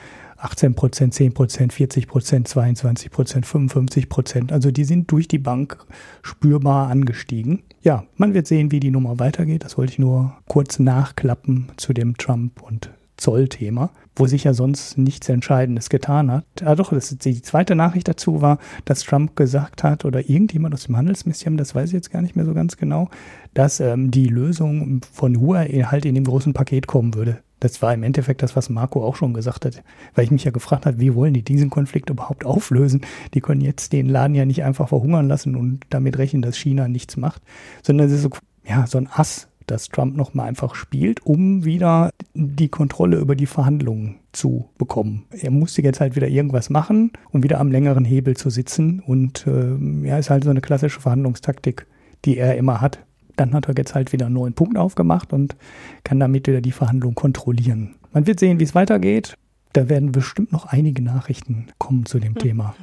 [0.41, 4.51] 18 Prozent, 10 Prozent, 40 Prozent, 22 Prozent, 55 Prozent.
[4.51, 5.77] Also die sind durch die Bank
[6.23, 7.63] spürbar angestiegen.
[7.83, 9.63] Ja, man wird sehen, wie die Nummer weitergeht.
[9.63, 14.97] Das wollte ich nur kurz nachklappen zu dem Trump- und Zollthema, wo sich ja sonst
[14.97, 16.45] nichts Entscheidendes getan hat.
[16.63, 20.97] Ah doch, die zweite Nachricht dazu war, dass Trump gesagt hat oder irgendjemand aus dem
[20.97, 23.09] Handelsministerium, das weiß ich jetzt gar nicht mehr so ganz genau,
[23.53, 27.39] dass ähm, die Lösung von Huawei halt in dem großen Paket kommen würde.
[27.61, 29.83] Das war im Endeffekt das, was Marco auch schon gesagt hat,
[30.15, 33.01] weil ich mich ja gefragt habe, wie wollen die diesen Konflikt überhaupt auflösen?
[33.33, 36.87] Die können jetzt den Laden ja nicht einfach verhungern lassen und damit rechnen, dass China
[36.87, 37.41] nichts macht,
[37.83, 38.29] sondern es ist so,
[38.67, 43.45] ja, so ein Ass, das Trump nochmal einfach spielt, um wieder die Kontrolle über die
[43.45, 45.25] Verhandlungen zu bekommen.
[45.29, 49.45] Er musste jetzt halt wieder irgendwas machen, um wieder am längeren Hebel zu sitzen und
[49.45, 51.85] äh, ja, ist halt so eine klassische Verhandlungstaktik,
[52.25, 53.05] die er immer hat.
[53.41, 55.55] Dann hat er jetzt halt wieder einen neuen Punkt aufgemacht und
[56.03, 57.95] kann damit wieder die Verhandlung kontrollieren.
[58.13, 59.33] Man wird sehen, wie es weitergeht.
[59.73, 62.75] Da werden bestimmt noch einige Nachrichten kommen zu dem Thema.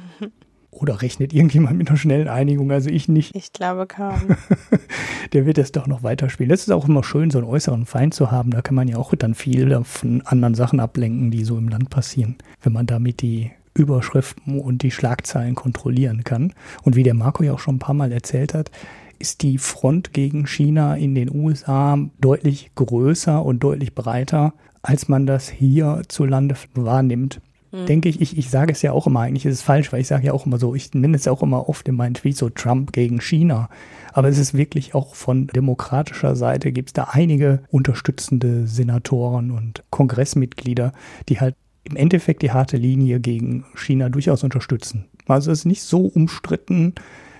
[0.69, 2.71] Oder rechnet irgendjemand mit einer schnellen Einigung?
[2.71, 3.33] Also ich nicht.
[3.37, 4.35] Ich glaube kaum.
[5.33, 6.49] Der wird es doch noch weiterspielen.
[6.49, 8.51] Das ist auch immer schön, so einen äußeren Feind zu haben.
[8.51, 11.89] Da kann man ja auch dann viel von anderen Sachen ablenken, die so im Land
[11.89, 12.35] passieren.
[12.61, 16.51] Wenn man damit die Überschriften und die Schlagzeilen kontrollieren kann.
[16.83, 18.71] Und wie der Marco ja auch schon ein paar Mal erzählt hat,
[19.19, 25.25] ist die Front gegen China in den USA deutlich größer und deutlich breiter, als man
[25.25, 27.41] das hier zu Lande wahrnimmt.
[27.71, 27.85] Hm.
[27.85, 30.07] Denke ich, ich, ich sage es ja auch immer, eigentlich ist es falsch, weil ich
[30.07, 32.49] sage ja auch immer so, ich nenne es auch immer oft in meinen Tweets so
[32.49, 33.69] Trump gegen China.
[34.13, 39.83] Aber es ist wirklich auch von demokratischer Seite gibt es da einige unterstützende Senatoren und
[39.91, 40.93] Kongressmitglieder,
[41.27, 45.05] die halt im Endeffekt die harte Linie gegen China durchaus unterstützen.
[45.27, 46.95] Also es ist nicht so umstritten,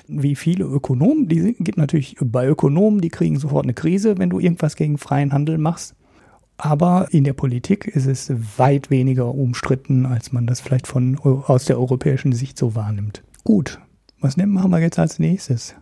[0.09, 1.27] wie viele Ökonomen.
[1.27, 5.31] Die gibt natürlich bei Ökonomen, die kriegen sofort eine Krise, wenn du irgendwas gegen freien
[5.31, 5.95] Handel machst.
[6.57, 11.65] Aber in der Politik ist es weit weniger umstritten, als man das vielleicht von, aus
[11.65, 13.23] der europäischen Sicht so wahrnimmt.
[13.45, 13.79] Gut,
[14.19, 15.75] was machen wir jetzt als nächstes?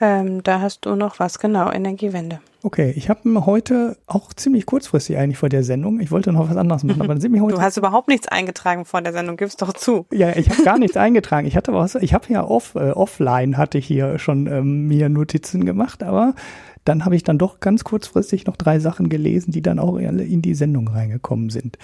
[0.00, 2.40] Ähm, da hast du noch was, genau, Energiewende.
[2.62, 6.00] Okay, ich habe heute auch ziemlich kurzfristig eigentlich vor der Sendung.
[6.00, 7.54] Ich wollte noch was anderes machen, aber dann sind mir heute.
[7.54, 10.06] Du hast überhaupt nichts eingetragen vor der Sendung, gib's doch zu.
[10.12, 11.46] Ja, ich habe gar nichts eingetragen.
[11.46, 15.08] Ich hatte was, ich habe ja off, äh, offline hatte ich hier schon ähm, mir
[15.08, 16.34] Notizen gemacht, aber
[16.84, 20.42] dann habe ich dann doch ganz kurzfristig noch drei Sachen gelesen, die dann auch in
[20.42, 21.78] die Sendung reingekommen sind.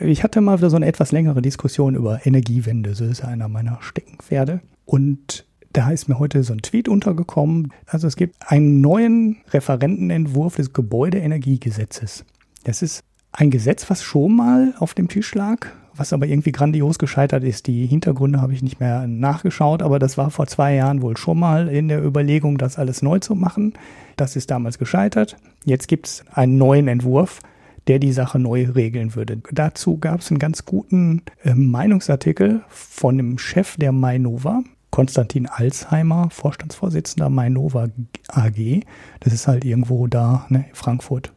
[0.00, 2.94] Ich hatte mal wieder so eine etwas längere Diskussion über Energiewende.
[2.94, 4.60] So ist einer meiner Steckenpferde.
[4.84, 7.72] Und da ist mir heute so ein Tweet untergekommen.
[7.86, 12.24] Also es gibt einen neuen Referentenentwurf des Gebäudeenergiegesetzes.
[12.64, 16.98] Das ist ein Gesetz, was schon mal auf dem Tisch lag, was aber irgendwie grandios
[16.98, 17.66] gescheitert ist.
[17.66, 21.38] Die Hintergründe habe ich nicht mehr nachgeschaut, aber das war vor zwei Jahren wohl schon
[21.38, 23.74] mal in der Überlegung, das alles neu zu machen.
[24.16, 25.36] Das ist damals gescheitert.
[25.64, 27.40] Jetzt gibt es einen neuen Entwurf,
[27.86, 29.40] der die Sache neu regeln würde.
[29.52, 36.28] Dazu gab es einen ganz guten äh, Meinungsartikel von dem Chef der Mainova, Konstantin Alzheimer,
[36.30, 37.88] Vorstandsvorsitzender Mainova
[38.28, 38.80] AG.
[39.20, 41.32] Das ist halt irgendwo da, ne, Frankfurt,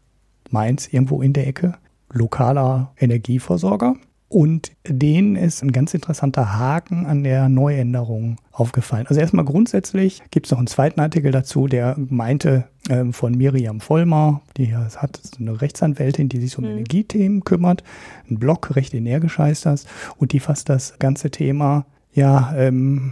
[0.49, 1.75] Mainz, irgendwo in der Ecke.
[2.09, 3.95] Lokaler Energieversorger.
[4.31, 9.05] Und denen ist ein ganz interessanter Haken an der Neuänderung aufgefallen.
[9.07, 13.81] Also erstmal grundsätzlich gibt es noch einen zweiten Artikel dazu, der meinte äh, von Miriam
[13.81, 16.71] Vollmer, die hat eine Rechtsanwältin, die sich um mhm.
[16.71, 17.83] Energiethemen kümmert,
[18.29, 19.85] ein Blog, recht energisch heißt das,
[20.15, 23.11] und die fasst das ganze Thema ja ähm,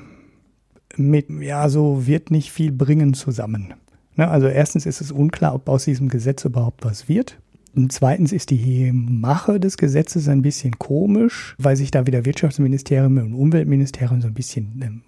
[0.95, 3.73] mit, ja, so wird nicht viel bringen zusammen.
[4.15, 4.27] Ne?
[4.27, 7.37] Also erstens ist es unklar, ob aus diesem Gesetz überhaupt was wird.
[7.75, 13.17] Und zweitens ist die Mache des Gesetzes ein bisschen komisch, weil sich da wieder Wirtschaftsministerium
[13.17, 15.01] und Umweltministerium so ein bisschen ähm,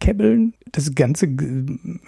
[0.00, 0.54] kebbeln.
[0.72, 1.28] Das Ganze,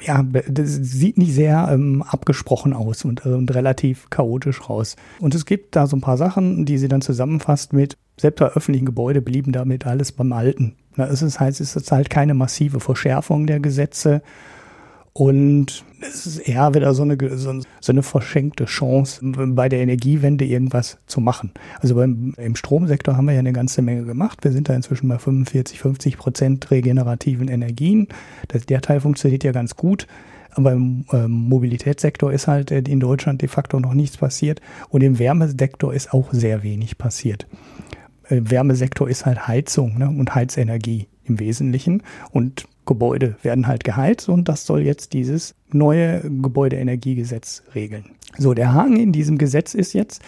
[0.02, 4.96] ja, das sieht nicht sehr ähm, abgesprochen aus und, äh, und relativ chaotisch raus.
[5.20, 8.46] Und es gibt da so ein paar Sachen, die sie dann zusammenfasst mit, selbst bei
[8.46, 10.76] öffentlichen Gebäude blieben damit alles beim Alten.
[10.96, 14.22] Es ist, heißt, es ist halt keine massive Verschärfung der Gesetze
[15.12, 17.52] Und es ist eher wieder so eine, so,
[17.88, 21.52] eine verschenkte Chance, bei der Energiewende irgendwas zu machen.
[21.80, 24.38] Also beim, im Stromsektor haben wir ja eine ganze Menge gemacht.
[24.42, 28.06] Wir sind da inzwischen bei 45, 50 Prozent regenerativen Energien.
[28.48, 30.06] Das, der Teil funktioniert ja ganz gut.
[30.52, 34.60] Aber im ähm, Mobilitätssektor ist halt in Deutschland de facto noch nichts passiert.
[34.88, 37.46] Und im Wärmesektor ist auch sehr wenig passiert.
[38.30, 42.02] Äh, Wärmesektor ist halt Heizung ne, und Heizenergie im Wesentlichen.
[42.30, 48.04] Und Gebäude werden halt geheizt und das soll jetzt dieses neue Gebäudeenergiegesetz regeln.
[48.38, 50.22] So, der Haken in diesem Gesetz ist jetzt,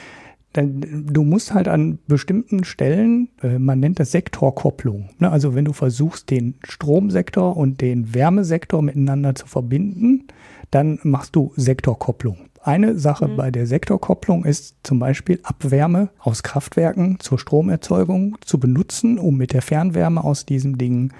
[0.55, 5.11] du musst halt an bestimmten Stellen, äh, man nennt das Sektorkopplung.
[5.19, 5.31] Ne?
[5.31, 10.29] Also wenn du versuchst, den Stromsektor und den Wärmesektor miteinander zu verbinden,
[10.71, 12.37] dann machst du Sektorkopplung.
[12.65, 13.37] Eine Sache mhm.
[13.37, 19.53] bei der Sektorkopplung ist zum Beispiel Abwärme aus Kraftwerken zur Stromerzeugung zu benutzen, um mit
[19.53, 21.13] der Fernwärme aus diesem Ding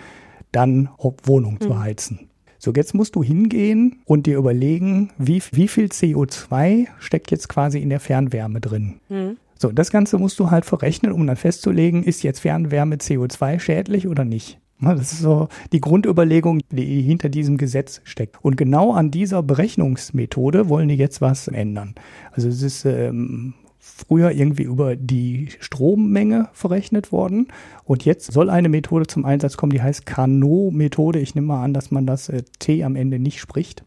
[0.53, 0.89] dann
[1.25, 1.61] Wohnung mhm.
[1.61, 2.29] zu heizen.
[2.59, 7.81] So, jetzt musst du hingehen und dir überlegen, wie, wie viel CO2 steckt jetzt quasi
[7.81, 9.01] in der Fernwärme drin.
[9.09, 9.37] Mhm.
[9.59, 14.07] So, das Ganze musst du halt verrechnen, um dann festzulegen, ist jetzt Fernwärme CO2 schädlich
[14.07, 14.61] oder nicht.
[14.83, 18.45] Das ist so die Grundüberlegung, die hinter diesem Gesetz steckt.
[18.45, 21.95] Und genau an dieser Berechnungsmethode wollen die jetzt was ändern.
[22.33, 27.49] Also es ist ähm, früher irgendwie über die Strommenge verrechnet worden.
[27.85, 31.19] Und jetzt soll eine Methode zum Einsatz kommen, die heißt Carnot-Methode.
[31.21, 33.85] Ich nehme mal an, dass man das äh, T am Ende nicht spricht.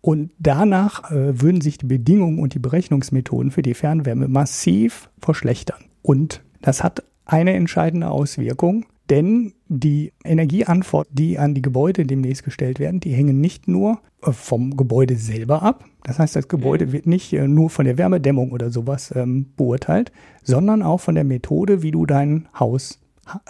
[0.00, 5.84] Und danach äh, würden sich die Bedingungen und die Berechnungsmethoden für die Fernwärme massiv verschlechtern.
[6.02, 8.84] Und das hat eine entscheidende Auswirkung.
[9.10, 14.32] Denn die Energieantwort, die an die Gebäude demnächst gestellt werden, die hängen nicht nur äh,
[14.32, 15.84] vom Gebäude selber ab.
[16.04, 16.92] Das heißt, das Gebäude mhm.
[16.92, 20.10] wird nicht äh, nur von der Wärmedämmung oder sowas ähm, beurteilt,
[20.42, 23.00] sondern auch von der Methode, wie du dein Haus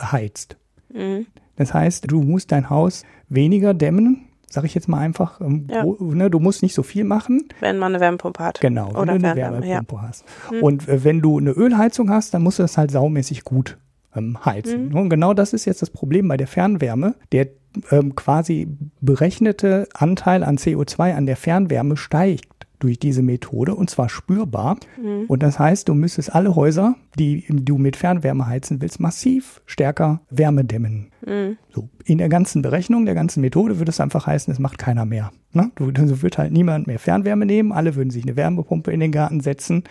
[0.01, 0.57] heizt.
[0.93, 1.27] Mhm.
[1.57, 5.41] Das heißt, du musst dein Haus weniger dämmen, sag ich jetzt mal einfach.
[5.41, 5.85] Ähm, ja.
[5.85, 7.49] wo, ne, du musst nicht so viel machen.
[7.61, 8.61] Wenn man eine Wärmepumpe hat.
[8.61, 10.03] Genau, wenn du eine Wärmepumpe ja.
[10.03, 10.25] hast.
[10.51, 10.63] Mhm.
[10.63, 13.79] Und äh, wenn du eine Ölheizung hast, dann musst du das halt saumäßig gut
[14.15, 14.89] ähm, heizen.
[14.89, 14.97] Mhm.
[14.97, 17.15] Und genau das ist jetzt das Problem bei der Fernwärme.
[17.33, 17.49] Der
[17.91, 18.69] ähm, quasi
[19.01, 24.77] berechnete Anteil an CO2 an der Fernwärme steigt durch diese Methode und zwar spürbar.
[25.01, 25.25] Mhm.
[25.27, 30.21] Und das heißt, du müsstest alle Häuser, die du mit Fernwärme heizen willst, massiv stärker
[30.29, 31.11] Wärme dämmen.
[31.25, 31.57] Mhm.
[31.73, 35.07] So, in der ganzen Berechnung, der ganzen Methode würde es einfach heißen, es macht keiner
[35.07, 35.33] mehr.
[35.53, 35.71] Ne?
[35.77, 39.13] Du, so wird halt niemand mehr Fernwärme nehmen, alle würden sich eine Wärmepumpe in den
[39.13, 39.85] Garten setzen.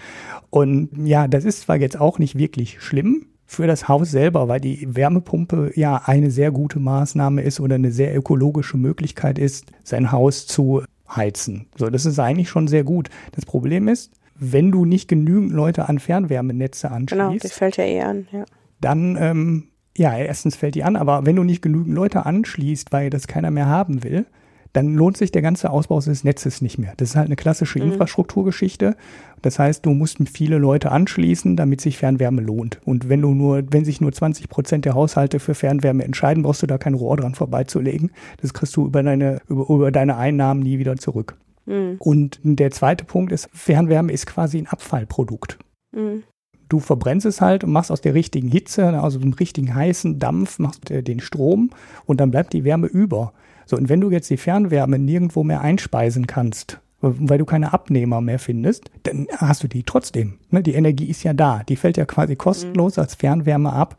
[0.52, 4.60] Und ja, das ist zwar jetzt auch nicht wirklich schlimm, für das Haus selber, weil
[4.60, 10.12] die Wärmepumpe ja eine sehr gute Maßnahme ist oder eine sehr ökologische Möglichkeit ist, sein
[10.12, 11.68] Haus zu heizen.
[11.78, 13.10] So, das ist eigentlich schon sehr gut.
[13.34, 17.12] Das Problem ist, wenn du nicht genügend Leute an Fernwärmenetze anschließt.
[17.12, 18.46] Genau, das fällt ja eh an, ja.
[18.82, 23.10] Dann, ähm, ja, erstens fällt die an, aber wenn du nicht genügend Leute anschließt, weil
[23.10, 24.26] das keiner mehr haben will,
[24.74, 26.94] dann lohnt sich der ganze Ausbau des Netzes nicht mehr.
[26.98, 27.92] Das ist halt eine klassische mhm.
[27.92, 28.96] Infrastrukturgeschichte.
[29.44, 32.80] Das heißt, du musst viele Leute anschließen, damit sich Fernwärme lohnt.
[32.84, 36.64] Und wenn du nur, wenn sich nur 20 Prozent der Haushalte für Fernwärme entscheiden, brauchst
[36.64, 38.12] du da kein Rohr dran vorbeizulegen.
[38.42, 41.36] Das kriegst du über deine, über, über deine Einnahmen nie wieder zurück.
[41.66, 41.98] Mhm.
[42.00, 45.60] Und der zweite Punkt ist, Fernwärme ist quasi ein Abfallprodukt.
[45.92, 46.24] Mhm
[46.70, 50.58] du verbrennst es halt und machst aus der richtigen Hitze, also dem richtigen heißen Dampf,
[50.58, 51.70] machst den Strom
[52.06, 53.34] und dann bleibt die Wärme über.
[53.66, 58.22] So, und wenn du jetzt die Fernwärme nirgendwo mehr einspeisen kannst, weil du keine Abnehmer
[58.22, 60.36] mehr findest, dann hast du die trotzdem.
[60.52, 60.64] Ne?
[60.64, 61.64] Die Energie ist ja da.
[61.68, 63.98] Die fällt ja quasi kostenlos als Fernwärme ab.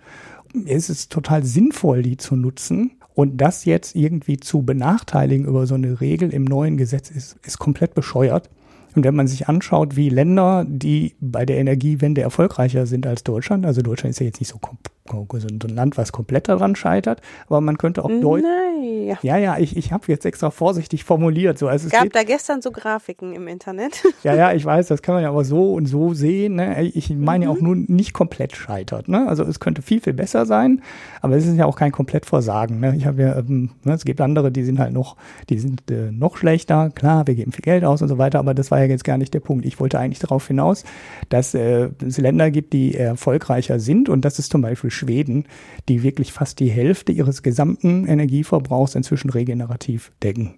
[0.67, 2.93] Es ist total sinnvoll, die zu nutzen.
[3.15, 7.59] Und das jetzt irgendwie zu benachteiligen über so eine Regel im neuen Gesetz ist, ist
[7.59, 8.51] komplett bescheuert.
[8.97, 13.67] Und wenn man sich anschaut, wie Länder, die bei der Energiewende erfolgreicher sind als Deutschland,
[13.67, 14.59] also Deutschland ist ja jetzt nicht so,
[15.07, 19.19] so ein Land, was komplett daran scheitert, aber man könnte auch Deutschland.
[19.23, 21.59] Ja, ja, ich, ich habe jetzt extra vorsichtig formuliert.
[21.59, 24.03] So, also es gab da gestern so Grafiken im Internet.
[24.23, 26.55] Ja, ja, ich weiß, das kann man ja aber so und so sehen.
[26.55, 26.83] Ne?
[26.83, 27.51] Ich meine mhm.
[27.51, 29.07] ja auch nur nicht komplett scheitert.
[29.09, 29.29] Ne?
[29.29, 30.81] Also es könnte viel, viel besser sein,
[31.21, 32.81] aber es ist ja auch kein komplett Versagen.
[32.81, 32.97] Ne?
[32.97, 35.17] Ich habe ja, ähm, ne, es gibt andere, die sind halt noch,
[35.51, 36.91] die sind äh, noch schlechter.
[36.95, 39.19] Klar, wir geben viel Geld aus und so weiter, aber das war ja jetzt gar
[39.19, 39.67] nicht der Punkt.
[39.67, 40.85] Ich wollte eigentlich darauf hinaus,
[41.29, 45.45] dass äh, es Länder gibt, die erfolgreicher sind und das ist zum Beispiel Schweden,
[45.89, 50.55] die wirklich fast die Hälfte ihres gesamten Energieverbrauchs inzwischen regenerativ decken.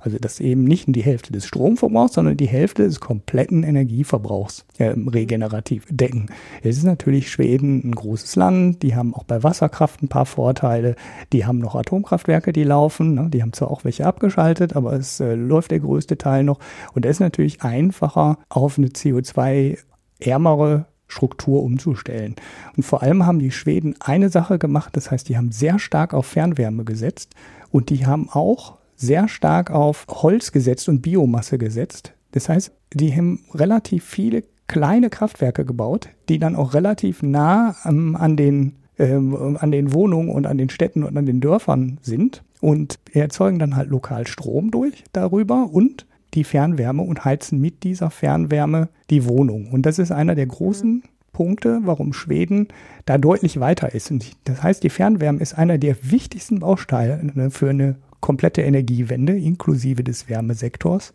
[0.00, 4.94] Also das eben nicht die Hälfte des Stromverbrauchs, sondern die Hälfte des kompletten Energieverbrauchs äh,
[4.96, 6.30] regenerativ decken.
[6.62, 10.96] Es ist natürlich Schweden ein großes Land, die haben auch bei Wasserkraft ein paar Vorteile,
[11.32, 13.28] die haben noch Atomkraftwerke, die laufen, ne?
[13.30, 16.58] die haben zwar auch welche abgeschaltet, aber es äh, läuft der größte Teil noch
[16.94, 19.76] und es ist natürlich einfacher auf eine CO2
[20.18, 22.36] ärmere Struktur umzustellen.
[22.76, 26.14] Und vor allem haben die Schweden eine Sache gemacht, das heißt, die haben sehr stark
[26.14, 27.34] auf Fernwärme gesetzt
[27.70, 32.12] und die haben auch sehr stark auf Holz gesetzt und Biomasse gesetzt.
[32.32, 38.14] Das heißt, die haben relativ viele kleine Kraftwerke gebaut, die dann auch relativ nah ähm,
[38.14, 42.42] an den ähm, an den Wohnungen und an den Städten und an den Dörfern sind
[42.60, 48.10] und erzeugen dann halt lokal Strom durch darüber und die Fernwärme und heizen mit dieser
[48.10, 49.70] Fernwärme die Wohnung.
[49.70, 52.68] Und das ist einer der großen Punkte, warum Schweden
[53.06, 54.10] da deutlich weiter ist.
[54.10, 59.36] Und das heißt, die Fernwärme ist einer der wichtigsten Bausteine ne, für eine komplette Energiewende,
[59.36, 61.14] inklusive des Wärmesektors.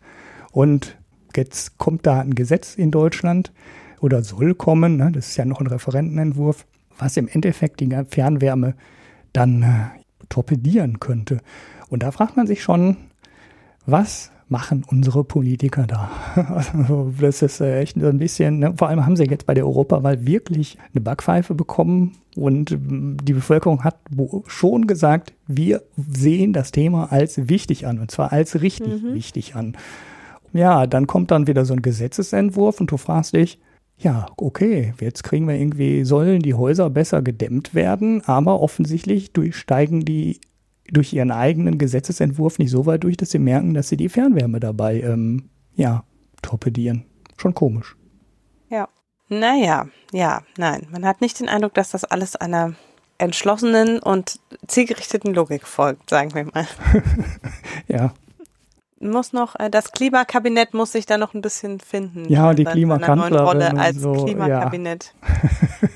[0.52, 0.96] Und
[1.34, 3.52] jetzt kommt da ein Gesetz in Deutschland
[4.00, 6.66] oder soll kommen, ne, das ist ja noch ein Referentenentwurf,
[6.98, 8.74] was im Endeffekt die Fernwärme
[9.32, 9.66] dann äh,
[10.28, 11.38] torpedieren könnte.
[11.88, 12.96] Und da fragt man sich schon,
[13.84, 16.10] was machen unsere Politiker da?
[16.54, 18.74] Also das ist äh, echt so ein bisschen, ne?
[18.76, 23.32] vor allem haben sie jetzt bei der Europawahl wirklich eine Backpfeife bekommen und ähm, die
[23.32, 23.96] Bevölkerung hat
[24.46, 29.14] schon gesagt, wir sehen das Thema als wichtig an und zwar als richtig mhm.
[29.14, 29.76] wichtig an.
[30.52, 33.58] Ja, dann kommt dann wieder so ein Gesetzesentwurf und du fragst dich,
[33.98, 40.04] ja, okay, jetzt kriegen wir irgendwie, sollen die Häuser besser gedämmt werden, aber offensichtlich durchsteigen
[40.04, 40.40] die
[40.92, 44.60] durch ihren eigenen Gesetzesentwurf nicht so weit durch, dass sie merken, dass sie die Fernwärme
[44.60, 46.04] dabei, ähm, ja,
[46.42, 47.04] torpedieren.
[47.36, 47.96] Schon komisch.
[48.70, 48.88] Ja.
[49.28, 50.86] Naja, ja, nein.
[50.90, 52.74] Man hat nicht den Eindruck, dass das alles einer
[53.18, 56.66] entschlossenen und zielgerichteten Logik folgt, sagen wir mal.
[57.88, 58.12] ja,
[58.98, 62.30] muss noch, äh, das Klimakabinett muss sich da noch ein bisschen finden.
[62.30, 63.46] Ja, die Klimakanzlerin.
[63.46, 65.14] Rolle als so, Klimakabinett.
[65.22, 65.88] Ja.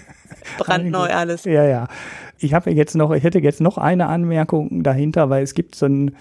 [0.59, 1.45] Brandneu alles.
[1.45, 1.89] Ja, ja.
[2.41, 5.87] Ich habe jetzt noch, ich hätte jetzt noch eine Anmerkung dahinter, weil es gibt so
[5.87, 6.13] ein,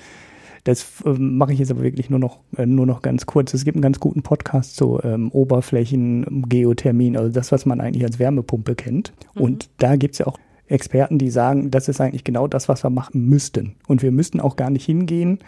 [0.64, 3.54] das äh, mache ich jetzt aber wirklich nur noch, äh, nur noch ganz kurz.
[3.54, 8.04] Es gibt einen ganz guten Podcast zu ähm, Oberflächen, Geothermien, also das, was man eigentlich
[8.04, 9.14] als Wärmepumpe kennt.
[9.36, 9.42] Mhm.
[9.42, 12.84] Und da gibt es ja auch Experten, die sagen, das ist eigentlich genau das, was
[12.84, 13.76] wir machen müssten.
[13.88, 15.40] Und wir müssten auch gar nicht hingehen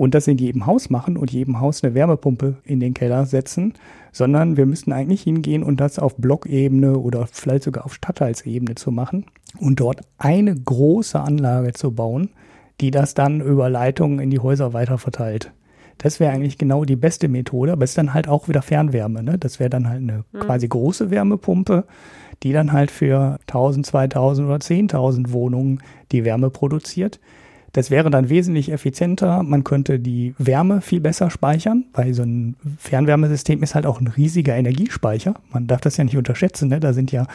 [0.00, 3.74] und das in jedem Haus machen und jedem Haus eine Wärmepumpe in den Keller setzen,
[4.12, 8.92] sondern wir müssten eigentlich hingehen und das auf Blockebene oder vielleicht sogar auf Stadtteilsebene zu
[8.92, 9.26] machen
[9.58, 12.30] und dort eine große Anlage zu bauen,
[12.80, 15.52] die das dann über Leitungen in die Häuser weiterverteilt.
[15.98, 19.22] Das wäre eigentlich genau die beste Methode, aber es ist dann halt auch wieder Fernwärme.
[19.22, 19.36] Ne?
[19.36, 20.38] Das wäre dann halt eine mhm.
[20.38, 21.84] quasi große Wärmepumpe,
[22.42, 27.20] die dann halt für 1000, 2000 oder 10.000 Wohnungen die Wärme produziert.
[27.72, 29.42] Das wäre dann wesentlich effizienter.
[29.42, 34.08] Man könnte die Wärme viel besser speichern, weil so ein Fernwärmesystem ist halt auch ein
[34.08, 35.34] riesiger Energiespeicher.
[35.52, 36.68] Man darf das ja nicht unterschätzen.
[36.68, 36.80] Ne?
[36.80, 37.26] Da sind ja,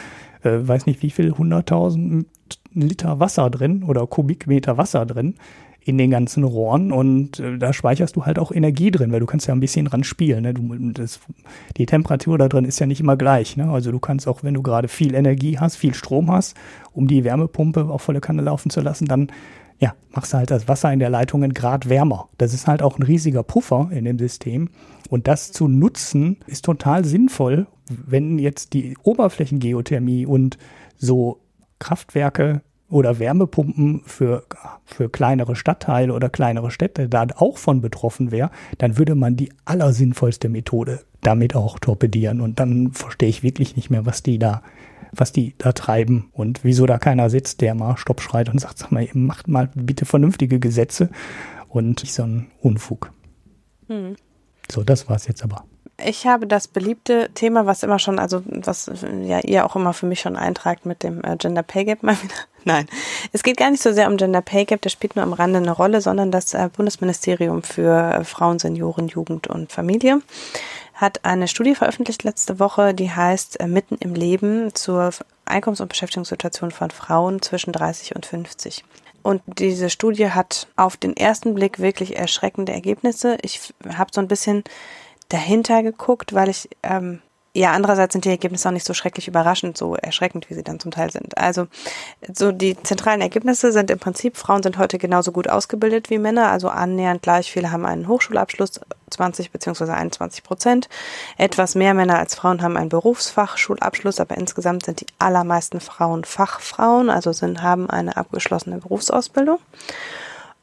[0.42, 2.26] äh, weiß nicht wie viel, 100.000
[2.74, 5.34] Liter Wasser drin oder Kubikmeter Wasser drin
[5.86, 9.26] in den ganzen Rohren und äh, da speicherst du halt auch Energie drin, weil du
[9.26, 10.42] kannst ja ein bisschen dran spielen.
[10.42, 10.52] Ne?
[10.52, 11.20] Du, das,
[11.76, 13.56] die Temperatur da drin ist ja nicht immer gleich.
[13.56, 13.70] Ne?
[13.70, 16.56] Also du kannst auch, wenn du gerade viel Energie hast, viel Strom hast,
[16.92, 19.28] um die Wärmepumpe auf volle Kanne laufen zu lassen, dann
[19.78, 22.28] ja, machst halt das Wasser in der Leitung ein Grad wärmer.
[22.38, 24.70] Das ist halt auch ein riesiger Puffer in dem System.
[25.08, 30.58] Und das zu nutzen ist total sinnvoll, wenn jetzt die Oberflächengeothermie und
[30.96, 31.40] so
[31.78, 34.44] Kraftwerke oder Wärmepumpen für,
[34.84, 39.52] für kleinere Stadtteile oder kleinere Städte da auch von betroffen wäre, dann würde man die
[39.64, 42.40] allersinnvollste Methode damit auch torpedieren.
[42.40, 44.62] Und dann verstehe ich wirklich nicht mehr, was die da
[45.18, 48.78] was die da treiben und wieso da keiner sitzt, der mal Stopp schreit und sagt,
[48.78, 51.10] sag mal, macht mal bitte vernünftige Gesetze
[51.68, 53.12] und nicht so ein Unfug.
[53.88, 54.16] Hm.
[54.70, 55.64] So, das war's jetzt aber.
[56.04, 58.90] Ich habe das beliebte Thema, was immer schon, also was
[59.22, 62.16] ja ihr auch immer für mich schon eintragt mit dem äh, Gender Pay Gap mal
[62.22, 62.34] wieder.
[62.66, 62.88] Nein,
[63.32, 65.58] es geht gar nicht so sehr um Gender Pay Gap, das spielt nur am Rande
[65.58, 70.20] eine Rolle, sondern das äh, Bundesministerium für äh, Frauen, Senioren, Jugend und Familie
[70.96, 75.10] hat eine Studie veröffentlicht letzte Woche, die heißt äh, Mitten im Leben zur
[75.44, 78.82] Einkommens- und Beschäftigungssituation von Frauen zwischen 30 und 50.
[79.22, 83.38] Und diese Studie hat auf den ersten Blick wirklich erschreckende Ergebnisse.
[83.42, 84.64] Ich habe so ein bisschen
[85.28, 87.20] dahinter geguckt, weil ich ähm,
[87.56, 90.78] ja, andererseits sind die Ergebnisse auch nicht so schrecklich überraschend, so erschreckend, wie sie dann
[90.78, 91.38] zum Teil sind.
[91.38, 91.68] Also,
[92.30, 96.50] so die zentralen Ergebnisse sind im Prinzip, Frauen sind heute genauso gut ausgebildet wie Männer,
[96.50, 100.90] also annähernd gleich viele haben einen Hochschulabschluss, 20 beziehungsweise 21 Prozent.
[101.38, 107.08] Etwas mehr Männer als Frauen haben einen Berufsfachschulabschluss, aber insgesamt sind die allermeisten Frauen Fachfrauen,
[107.08, 109.60] also sind, haben eine abgeschlossene Berufsausbildung.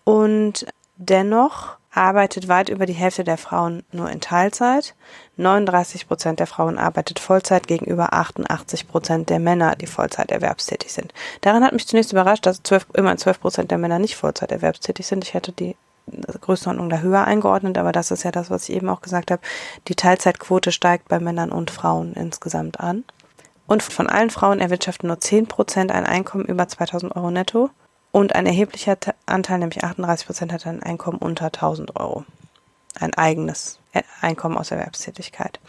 [0.04, 4.96] Und dennoch arbeitet weit über die Hälfte der Frauen nur in Teilzeit.
[5.38, 11.14] 39 Prozent der Frauen arbeitet Vollzeit gegenüber 88 Prozent der Männer, die Vollzeit erwerbstätig sind.
[11.42, 15.06] Daran hat mich zunächst überrascht, dass 12, immerhin 12 Prozent der Männer nicht Vollzeit erwerbstätig
[15.06, 15.24] sind.
[15.24, 15.76] Ich hätte die
[16.42, 19.42] Größenordnung da höher eingeordnet, aber das ist ja das, was ich eben auch gesagt habe.
[19.88, 23.04] Die Teilzeitquote steigt bei Männern und Frauen insgesamt an.
[23.66, 27.70] Und von allen Frauen erwirtschaften nur 10 Prozent ein Einkommen über 2000 Euro netto
[28.14, 28.96] Und ein erheblicher
[29.26, 32.26] Anteil, nämlich 38 Prozent, hat ein Einkommen unter 1000 Euro.
[33.00, 33.80] Ein eigenes
[34.22, 35.60] Einkommen aus Erwerbstätigkeit.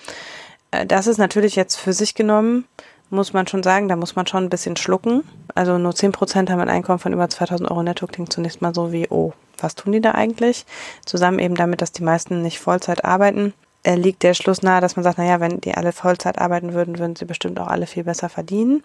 [0.70, 2.66] Äh, das ist natürlich jetzt für sich genommen,
[3.08, 5.24] muss man schon sagen, da muss man schon ein bisschen schlucken.
[5.54, 8.74] Also nur 10 Prozent haben ein Einkommen von über 2000 Euro netto, klingt zunächst mal
[8.74, 10.66] so wie, oh, was tun die da eigentlich?
[11.06, 14.96] Zusammen eben damit, dass die meisten nicht Vollzeit arbeiten, äh, liegt der Schluss nahe, dass
[14.96, 18.04] man sagt, naja, wenn die alle Vollzeit arbeiten würden, würden sie bestimmt auch alle viel
[18.04, 18.82] besser verdienen.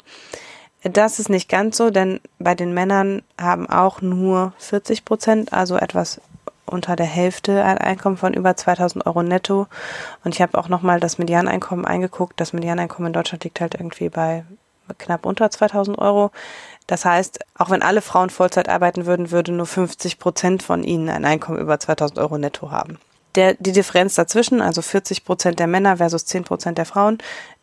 [0.84, 5.76] Das ist nicht ganz so, denn bei den Männern haben auch nur 40 Prozent, also
[5.76, 6.22] etwas
[6.66, 9.68] unter der Hälfte ein Einkommen von über 2000 Euro netto.
[10.24, 12.40] Und ich habe auch nochmal das Medianeinkommen eingeguckt.
[12.40, 14.46] Das Medianeinkommen in Deutschland liegt halt irgendwie bei
[14.98, 16.32] knapp unter 2000 Euro.
[16.88, 21.10] Das heißt, auch wenn alle Frauen Vollzeit arbeiten würden, würde nur 50 Prozent von ihnen
[21.10, 22.98] ein Einkommen über 2000 Euro netto haben.
[23.36, 27.20] Der, die Differenz dazwischen, also 40 Prozent der Männer versus 10 Prozent der Frauen,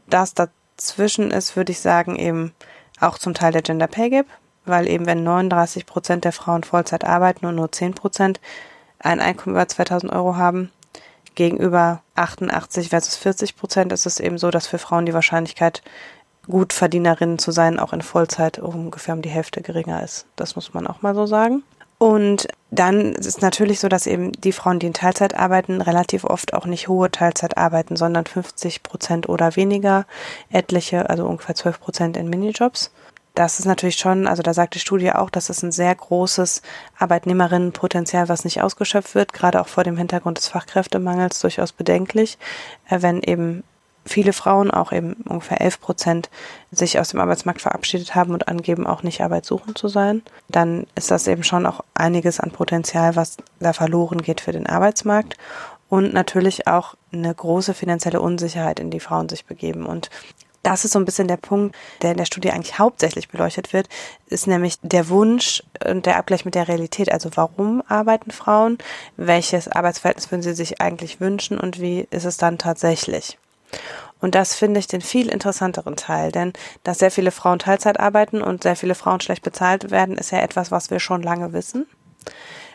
[0.08, 2.52] das dazwischen ist, würde ich sagen, eben
[3.00, 4.26] auch zum Teil der Gender Pay Gap,
[4.64, 8.40] weil eben wenn 39 Prozent der Frauen Vollzeit arbeiten und nur 10 Prozent
[8.98, 10.70] ein Einkommen über 2000 Euro haben,
[11.34, 15.82] gegenüber 88 versus 40 Prozent ist es eben so, dass für Frauen die Wahrscheinlichkeit,
[16.48, 20.26] gut Verdienerinnen zu sein, auch in Vollzeit ungefähr um die Hälfte geringer ist.
[20.36, 21.62] Das muss man auch mal so sagen.
[21.98, 26.24] Und dann ist es natürlich so, dass eben die Frauen, die in Teilzeit arbeiten, relativ
[26.24, 30.04] oft auch nicht hohe Teilzeit arbeiten, sondern 50 Prozent oder weniger,
[30.50, 32.92] etliche, also ungefähr 12 Prozent in Minijobs.
[33.34, 36.62] Das ist natürlich schon, also da sagt die Studie auch, dass es ein sehr großes
[36.98, 42.38] Arbeitnehmerinnenpotenzial, was nicht ausgeschöpft wird, gerade auch vor dem Hintergrund des Fachkräftemangels durchaus bedenklich,
[42.88, 43.62] äh, wenn eben
[44.06, 46.30] viele Frauen, auch eben ungefähr 11 Prozent,
[46.70, 51.10] sich aus dem Arbeitsmarkt verabschiedet haben und angeben, auch nicht arbeitssuchend zu sein, dann ist
[51.10, 55.36] das eben schon auch einiges an Potenzial, was da verloren geht für den Arbeitsmarkt
[55.88, 59.86] und natürlich auch eine große finanzielle Unsicherheit, in die Frauen sich begeben.
[59.86, 60.10] Und
[60.62, 63.88] das ist so ein bisschen der Punkt, der in der Studie eigentlich hauptsächlich beleuchtet wird,
[64.26, 67.12] ist nämlich der Wunsch und der Abgleich mit der Realität.
[67.12, 68.78] Also warum arbeiten Frauen?
[69.16, 73.38] Welches Arbeitsverhältnis würden sie sich eigentlich wünschen und wie ist es dann tatsächlich?
[74.20, 76.52] Und das finde ich den viel interessanteren Teil, denn
[76.84, 80.40] dass sehr viele Frauen Teilzeit arbeiten und sehr viele Frauen schlecht bezahlt werden, ist ja
[80.40, 81.86] etwas, was wir schon lange wissen.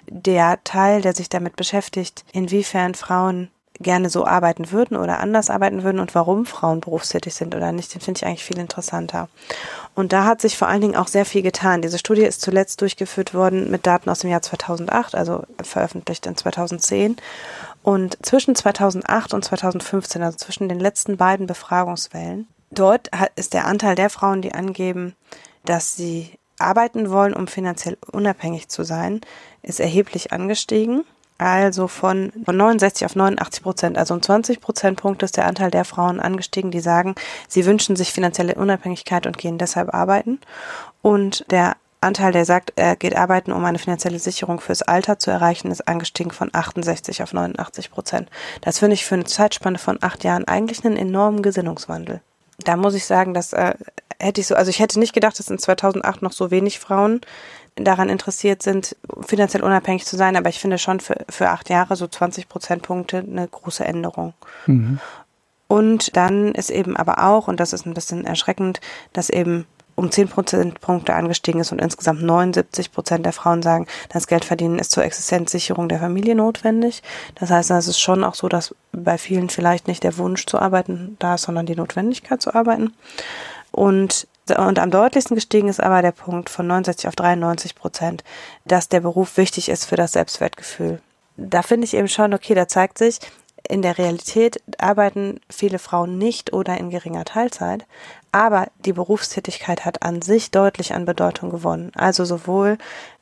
[0.07, 3.49] Der Teil, der sich damit beschäftigt, inwiefern Frauen
[3.81, 7.93] gerne so arbeiten würden oder anders arbeiten würden und warum Frauen berufstätig sind oder nicht,
[7.93, 9.29] den finde ich eigentlich viel interessanter.
[9.93, 11.81] Und da hat sich vor allen Dingen auch sehr viel getan.
[11.81, 16.37] Diese Studie ist zuletzt durchgeführt worden mit Daten aus dem Jahr 2008, also veröffentlicht in
[16.37, 17.17] 2010.
[17.83, 23.95] Und zwischen 2008 und 2015, also zwischen den letzten beiden Befragungswellen, dort ist der Anteil
[23.95, 25.15] der Frauen, die angeben,
[25.65, 29.21] dass sie arbeiten wollen, um finanziell unabhängig zu sein,
[29.63, 31.03] ist erheblich angestiegen.
[31.41, 35.85] Also von, von 69 auf 89 Prozent, also um 20 Prozentpunkte ist der Anteil der
[35.85, 37.15] Frauen angestiegen, die sagen,
[37.47, 40.39] sie wünschen sich finanzielle Unabhängigkeit und gehen deshalb arbeiten.
[41.01, 45.31] Und der Anteil, der sagt, er geht arbeiten, um eine finanzielle Sicherung fürs Alter zu
[45.31, 48.29] erreichen, ist angestiegen von 68 auf 89 Prozent.
[48.61, 52.21] Das finde ich für eine Zeitspanne von acht Jahren eigentlich einen enormen Gesinnungswandel.
[52.59, 53.73] Da muss ich sagen, dass äh,
[54.21, 57.21] hätte ich so, also ich hätte nicht gedacht, dass in 2008 noch so wenig Frauen
[57.75, 58.95] daran interessiert sind,
[59.25, 63.19] finanziell unabhängig zu sein, aber ich finde schon für, für acht Jahre so 20 Prozentpunkte
[63.19, 64.33] eine große Änderung.
[64.65, 64.99] Mhm.
[65.67, 68.81] Und dann ist eben aber auch, und das ist ein bisschen erschreckend,
[69.13, 69.65] dass eben
[69.95, 74.91] um 10 Prozentpunkte angestiegen ist und insgesamt 79 Prozent der Frauen sagen, das Geldverdienen ist
[74.91, 77.03] zur Existenzsicherung der Familie notwendig.
[77.35, 80.59] Das heißt, es ist schon auch so, dass bei vielen vielleicht nicht der Wunsch zu
[80.59, 82.93] arbeiten da ist, sondern die Notwendigkeit zu arbeiten.
[83.71, 88.23] Und und am deutlichsten gestiegen ist aber der Punkt von 69 auf 93 Prozent,
[88.65, 90.99] dass der Beruf wichtig ist für das Selbstwertgefühl.
[91.37, 93.19] Da finde ich eben schon, okay, da zeigt sich,
[93.67, 97.85] in der Realität arbeiten viele Frauen nicht oder in geringer Teilzeit,
[98.31, 101.91] aber die Berufstätigkeit hat an sich deutlich an Bedeutung gewonnen.
[101.95, 102.77] Also sowohl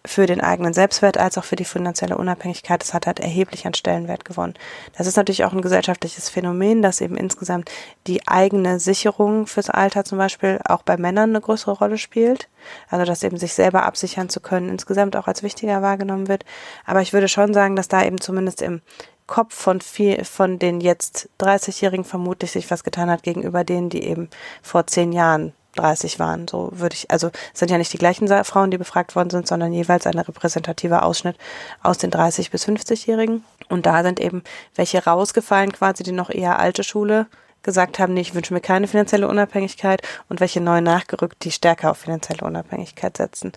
[0.06, 2.84] für den eigenen Selbstwert als auch für die finanzielle Unabhängigkeit.
[2.84, 4.54] Es hat halt erheblich an Stellenwert gewonnen.
[4.98, 7.72] Das ist natürlich auch ein gesellschaftliches Phänomen, dass eben insgesamt
[8.08, 12.48] die eigene Sicherung fürs Alter zum Beispiel auch bei Männern eine größere Rolle spielt.
[12.90, 16.46] Also dass eben sich selber absichern zu können insgesamt auch als wichtiger wahrgenommen wird.
[16.86, 18.82] Aber ich würde schon sagen, dass da eben zumindest im
[19.30, 24.04] Kopf von viel, von den jetzt 30-Jährigen vermutlich sich was getan hat gegenüber denen, die
[24.04, 24.28] eben
[24.64, 26.48] vor zehn Jahren 30 waren.
[26.48, 29.72] So würde ich, also sind ja nicht die gleichen Frauen, die befragt worden sind, sondern
[29.72, 31.38] jeweils ein repräsentativer Ausschnitt
[31.84, 33.46] aus den 30 bis 50-Jährigen.
[33.70, 37.28] Und da sind eben welche rausgefallen, quasi die noch eher alte Schule
[37.64, 41.92] gesagt haben, nee, ich wünsche mir keine finanzielle Unabhängigkeit und welche neu nachgerückt, die stärker
[41.92, 43.52] auf finanzielle Unabhängigkeit setzen.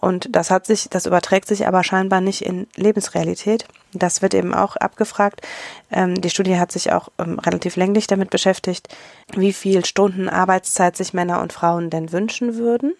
[0.00, 3.66] Und das hat sich, das überträgt sich aber scheinbar nicht in Lebensrealität.
[3.92, 5.42] Das wird eben auch abgefragt.
[5.90, 8.88] Ähm, die Studie hat sich auch ähm, relativ länglich damit beschäftigt,
[9.34, 12.94] wie viel Stunden Arbeitszeit sich Männer und Frauen denn wünschen würden.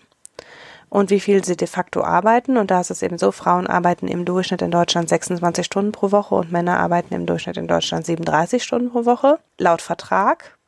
[0.93, 2.59] Und wie viel sie de facto arbeiten.
[2.59, 6.13] Und da ist es eben so, Frauen arbeiten im Durchschnitt in Deutschland 26 Stunden pro
[6.13, 10.59] Woche und Männer arbeiten im Durchschnitt in Deutschland 37 Stunden pro Woche, laut Vertrag.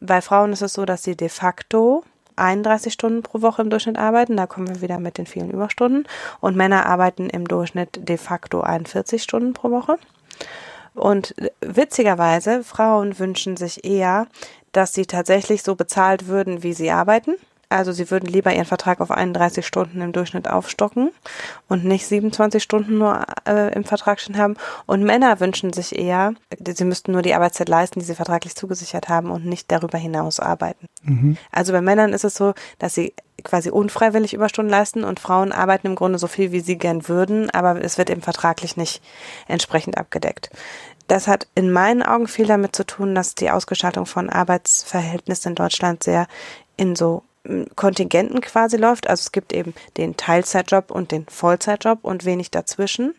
[0.00, 2.02] Bei Frauen ist es so, dass sie de facto
[2.34, 4.36] 31 Stunden pro Woche im Durchschnitt arbeiten.
[4.36, 6.08] Da kommen wir wieder mit den vielen Überstunden.
[6.40, 9.96] Und Männer arbeiten im Durchschnitt de facto 41 Stunden pro Woche.
[10.94, 14.26] Und witzigerweise, Frauen wünschen sich eher,
[14.72, 17.36] dass sie tatsächlich so bezahlt würden, wie sie arbeiten.
[17.72, 21.10] Also sie würden lieber ihren Vertrag auf 31 Stunden im Durchschnitt aufstocken
[21.68, 24.56] und nicht 27 Stunden nur äh, im Vertrag schon haben.
[24.86, 29.08] Und Männer wünschen sich eher, sie müssten nur die Arbeitszeit leisten, die sie vertraglich zugesichert
[29.08, 30.86] haben und nicht darüber hinaus arbeiten.
[31.02, 31.36] Mhm.
[31.50, 35.88] Also bei Männern ist es so, dass sie quasi unfreiwillig Überstunden leisten und Frauen arbeiten
[35.88, 39.02] im Grunde so viel, wie sie gern würden, aber es wird eben vertraglich nicht
[39.48, 40.50] entsprechend abgedeckt.
[41.08, 45.54] Das hat in meinen Augen viel damit zu tun, dass die Ausgestaltung von Arbeitsverhältnissen in
[45.56, 46.26] Deutschland sehr
[46.76, 47.22] in so
[47.74, 49.08] Kontingenten quasi läuft.
[49.08, 53.14] Also es gibt eben den Teilzeitjob und den Vollzeitjob und wenig dazwischen.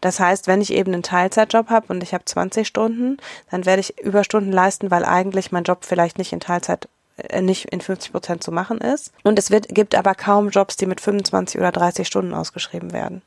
[0.00, 3.18] Das heißt, wenn ich eben einen Teilzeitjob habe und ich habe 20 Stunden,
[3.50, 6.88] dann werde ich Überstunden leisten, weil eigentlich mein Job vielleicht nicht in Teilzeit
[7.18, 9.12] äh, nicht in 50 Prozent zu machen ist.
[9.22, 13.22] Und es wird, gibt aber kaum Jobs, die mit 25 oder 30 Stunden ausgeschrieben werden,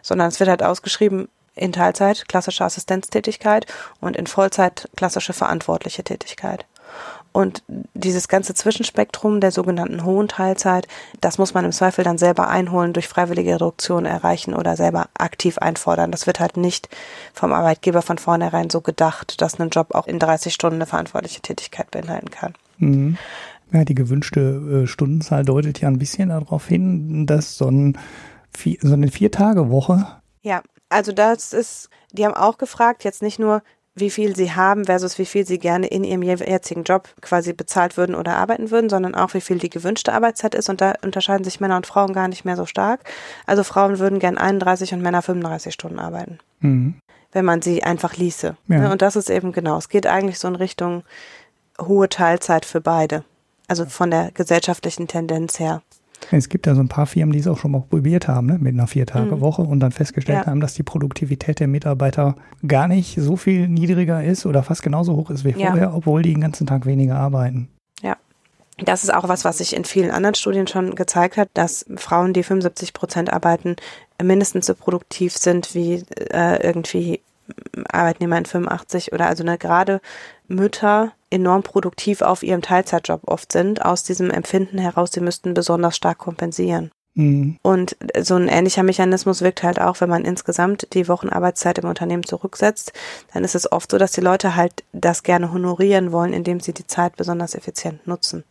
[0.00, 3.66] sondern es wird halt ausgeschrieben in Teilzeit klassische Assistenztätigkeit
[4.00, 6.64] und in Vollzeit klassische verantwortliche Tätigkeit.
[7.32, 7.62] Und
[7.94, 10.86] dieses ganze Zwischenspektrum der sogenannten hohen Teilzeit,
[11.20, 15.56] das muss man im Zweifel dann selber einholen, durch freiwillige Reduktion erreichen oder selber aktiv
[15.58, 16.10] einfordern.
[16.10, 16.90] Das wird halt nicht
[17.32, 21.40] vom Arbeitgeber von vornherein so gedacht, dass ein Job auch in 30 Stunden eine verantwortliche
[21.40, 22.54] Tätigkeit beinhalten kann.
[22.78, 23.16] Mhm.
[23.72, 27.98] Ja, die gewünschte äh, Stundenzahl deutet ja ein bisschen darauf hin, dass so, ein,
[28.80, 30.06] so eine Vier-Tage-Woche.
[30.42, 33.62] Ja, also das ist, die haben auch gefragt, jetzt nicht nur,
[33.94, 37.96] wie viel sie haben versus wie viel sie gerne in ihrem jetzigen Job quasi bezahlt
[37.96, 40.70] würden oder arbeiten würden, sondern auch wie viel die gewünschte Arbeitszeit ist.
[40.70, 43.00] Und da unterscheiden sich Männer und Frauen gar nicht mehr so stark.
[43.46, 46.38] Also Frauen würden gern 31 und Männer 35 Stunden arbeiten.
[46.60, 46.94] Mhm.
[47.32, 48.56] Wenn man sie einfach ließe.
[48.68, 48.78] Ja.
[48.78, 49.76] Ne, und das ist eben genau.
[49.76, 51.02] Es geht eigentlich so in Richtung
[51.80, 53.24] hohe Teilzeit für beide.
[53.68, 55.82] Also von der gesellschaftlichen Tendenz her.
[56.30, 58.58] Es gibt ja so ein paar Firmen, die es auch schon mal probiert haben, ne,
[58.58, 59.68] mit einer Vier-Tage-Woche mhm.
[59.68, 60.46] und dann festgestellt ja.
[60.46, 65.16] haben, dass die Produktivität der Mitarbeiter gar nicht so viel niedriger ist oder fast genauso
[65.16, 65.94] hoch ist wie vorher, ja.
[65.94, 67.68] obwohl die den ganzen Tag weniger arbeiten.
[68.02, 68.16] Ja.
[68.78, 72.32] Das ist auch was, was sich in vielen anderen Studien schon gezeigt hat, dass Frauen,
[72.32, 73.76] die 75 Prozent arbeiten,
[74.22, 77.20] mindestens so produktiv sind wie äh, irgendwie
[77.88, 80.00] Arbeitnehmer in 85 oder also ne, gerade
[80.48, 85.96] Mütter enorm produktiv auf ihrem Teilzeitjob oft sind, aus diesem Empfinden heraus, sie müssten besonders
[85.96, 86.90] stark kompensieren.
[87.14, 87.58] Mhm.
[87.62, 92.24] Und so ein ähnlicher Mechanismus wirkt halt auch, wenn man insgesamt die Wochenarbeitszeit im Unternehmen
[92.24, 92.92] zurücksetzt,
[93.34, 96.72] dann ist es oft so, dass die Leute halt das gerne honorieren wollen, indem sie
[96.72, 98.44] die Zeit besonders effizient nutzen.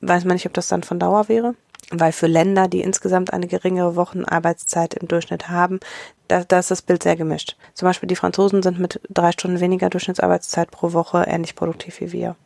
[0.00, 1.54] Weiß man nicht, ob das dann von Dauer wäre?
[1.90, 5.80] Weil für Länder, die insgesamt eine geringere Wochenarbeitszeit im Durchschnitt haben,
[6.28, 7.56] da, da ist das Bild sehr gemischt.
[7.74, 12.12] Zum Beispiel die Franzosen sind mit drei Stunden weniger Durchschnittsarbeitszeit pro Woche ähnlich produktiv wie
[12.12, 12.36] wir.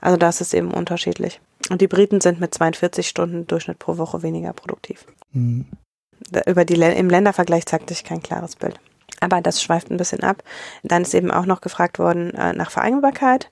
[0.00, 1.40] Also da ist es eben unterschiedlich.
[1.70, 5.06] Und die Briten sind mit 42 Stunden Durchschnitt pro Woche weniger produktiv.
[5.32, 5.66] Mhm.
[6.46, 8.78] Über die, Im Ländervergleich zeigt sich kein klares Bild.
[9.20, 10.42] Aber das schweift ein bisschen ab.
[10.82, 13.50] Dann ist eben auch noch gefragt worden äh, nach Vereinbarkeit.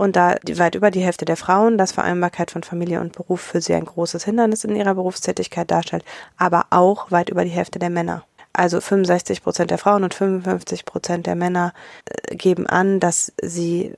[0.00, 3.60] Und da weit über die Hälfte der Frauen, dass Vereinbarkeit von Familie und Beruf für
[3.60, 6.06] sie ein großes Hindernis in ihrer Berufstätigkeit darstellt,
[6.38, 8.24] aber auch weit über die Hälfte der Männer.
[8.54, 11.74] Also 65 Prozent der Frauen und 55 Prozent der Männer
[12.06, 13.92] äh, geben an, dass sie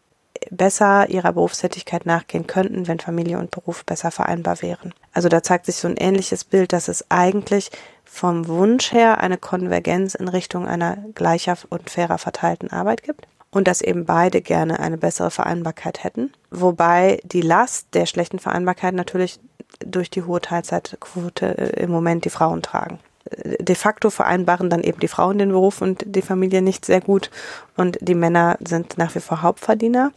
[0.51, 4.93] besser ihrer Berufstätigkeit nachgehen könnten, wenn Familie und Beruf besser vereinbar wären.
[5.13, 7.71] Also da zeigt sich so ein ähnliches Bild, dass es eigentlich
[8.05, 13.69] vom Wunsch her eine Konvergenz in Richtung einer gleicher und fairer verteilten Arbeit gibt und
[13.69, 16.33] dass eben beide gerne eine bessere Vereinbarkeit hätten.
[16.51, 19.39] Wobei die Last der schlechten Vereinbarkeit natürlich
[19.85, 22.99] durch die hohe Teilzeitquote äh, im Moment die Frauen tragen.
[23.31, 27.01] Äh, de facto vereinbaren dann eben die Frauen den Beruf und die Familie nicht sehr
[27.01, 27.31] gut
[27.77, 30.13] und die Männer sind nach wie vor Hauptverdiener.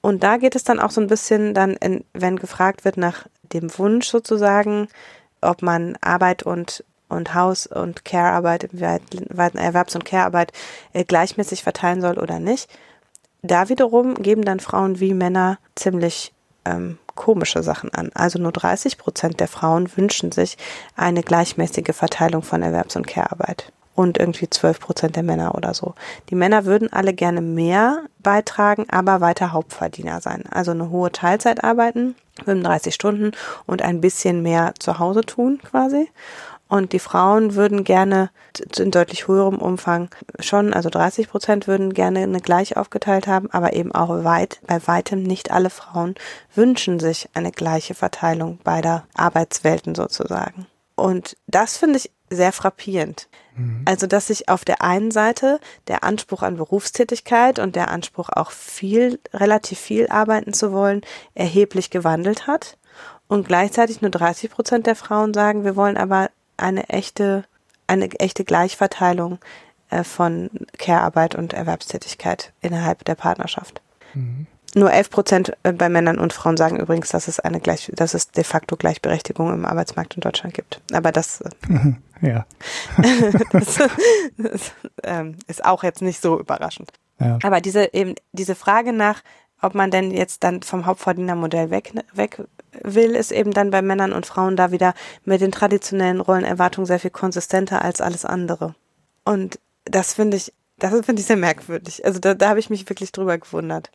[0.00, 3.26] Und da geht es dann auch so ein bisschen dann, in, wenn gefragt wird nach
[3.54, 4.88] dem Wunsch sozusagen,
[5.40, 6.84] ob man Arbeit und
[7.14, 10.52] und Haus- und Care-Arbeit, Erwerbs- und Care-Arbeit
[10.92, 12.68] äh, gleichmäßig verteilen soll oder nicht.
[13.42, 16.32] Da wiederum geben dann Frauen wie Männer ziemlich
[16.64, 18.10] ähm, komische Sachen an.
[18.14, 20.56] Also nur 30 Prozent der Frauen wünschen sich
[20.96, 23.72] eine gleichmäßige Verteilung von Erwerbs- und Care-Arbeit.
[23.94, 25.94] Und irgendwie 12 Prozent der Männer oder so.
[26.28, 30.42] Die Männer würden alle gerne mehr beitragen, aber weiter Hauptverdiener sein.
[30.50, 33.30] Also eine hohe Teilzeit arbeiten, 35 Stunden
[33.66, 36.08] und ein bisschen mehr zu Hause tun quasi.
[36.74, 38.30] Und die Frauen würden gerne
[38.76, 40.10] in deutlich höherem Umfang
[40.40, 44.84] schon, also 30 Prozent würden gerne eine gleich aufgeteilt haben, aber eben auch weit, bei
[44.84, 46.16] weitem nicht alle Frauen
[46.52, 50.66] wünschen sich eine gleiche Verteilung beider Arbeitswelten sozusagen.
[50.96, 53.28] Und das finde ich sehr frappierend.
[53.54, 53.82] Mhm.
[53.84, 58.50] Also, dass sich auf der einen Seite der Anspruch an Berufstätigkeit und der Anspruch auch
[58.50, 61.02] viel, relativ viel arbeiten zu wollen,
[61.34, 62.78] erheblich gewandelt hat.
[63.28, 67.44] Und gleichzeitig nur 30 Prozent der Frauen sagen, wir wollen aber eine echte,
[67.86, 69.38] eine echte Gleichverteilung
[69.90, 73.80] äh, von Care-Arbeit und Erwerbstätigkeit innerhalb der Partnerschaft.
[74.14, 74.46] Mhm.
[74.74, 78.14] Nur 11 Prozent äh, bei Männern und Frauen sagen übrigens, dass es eine gleich, dass
[78.14, 80.80] es de facto Gleichberechtigung im Arbeitsmarkt in Deutschland gibt.
[80.92, 82.44] Aber das, äh, ja.
[83.52, 83.78] das,
[84.36, 84.72] das
[85.04, 86.90] ähm, ist auch jetzt nicht so überraschend.
[87.20, 87.38] Ja.
[87.44, 89.22] Aber diese eben diese Frage nach,
[89.62, 92.42] ob man denn jetzt dann vom Hauptverdienermodell weg, weg
[92.82, 94.94] will, ist eben dann bei Männern und Frauen da wieder
[95.24, 98.74] mit den traditionellen Rollenerwartungen sehr viel konsistenter als alles andere.
[99.24, 102.04] Und das finde ich, das finde ich sehr merkwürdig.
[102.04, 103.90] Also da, da habe ich mich wirklich drüber gewundert.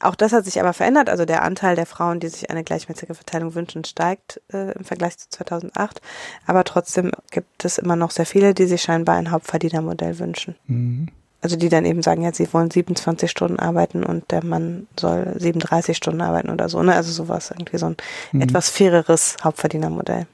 [0.00, 1.08] Auch das hat sich aber verändert.
[1.08, 5.16] Also der Anteil der Frauen, die sich eine gleichmäßige Verteilung wünschen, steigt äh, im Vergleich
[5.16, 6.02] zu 2008.
[6.46, 10.56] Aber trotzdem gibt es immer noch sehr viele, die sich scheinbar ein Hauptverdienermodell wünschen.
[10.66, 11.08] Mhm.
[11.46, 15.32] Also die dann eben sagen, ja, sie wollen 27 Stunden arbeiten und der Mann soll
[15.36, 16.82] 37 Stunden arbeiten oder so.
[16.82, 16.92] Ne?
[16.92, 17.96] Also sowas, irgendwie so ein
[18.32, 18.40] mhm.
[18.40, 20.26] etwas faireres Hauptverdienermodell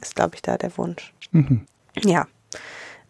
[0.00, 1.12] ist, glaube ich, da der Wunsch.
[1.32, 1.66] Mhm.
[2.02, 2.26] Ja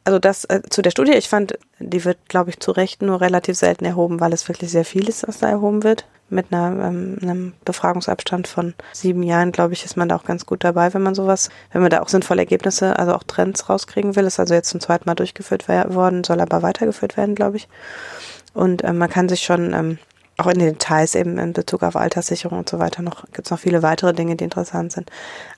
[0.07, 3.21] also das äh, zu der Studie, ich fand, die wird, glaube ich, zu Recht nur
[3.21, 6.07] relativ selten erhoben, weil es wirklich sehr viel ist, was da erhoben wird.
[6.29, 10.45] Mit einer, ähm, einem Befragungsabstand von sieben Jahren, glaube ich, ist man da auch ganz
[10.45, 14.17] gut dabei, wenn man sowas, wenn man da auch sinnvolle Ergebnisse, also auch Trends rauskriegen
[14.17, 14.25] will.
[14.25, 17.69] Ist also jetzt zum zweiten Mal durchgeführt worden, soll aber weitergeführt werden, glaube ich.
[18.55, 19.99] Und ähm, man kann sich schon ähm,
[20.39, 23.59] auch in den Details eben in Bezug auf Alterssicherung und so weiter noch, gibt's noch
[23.59, 25.11] viele weitere Dinge, die interessant sind.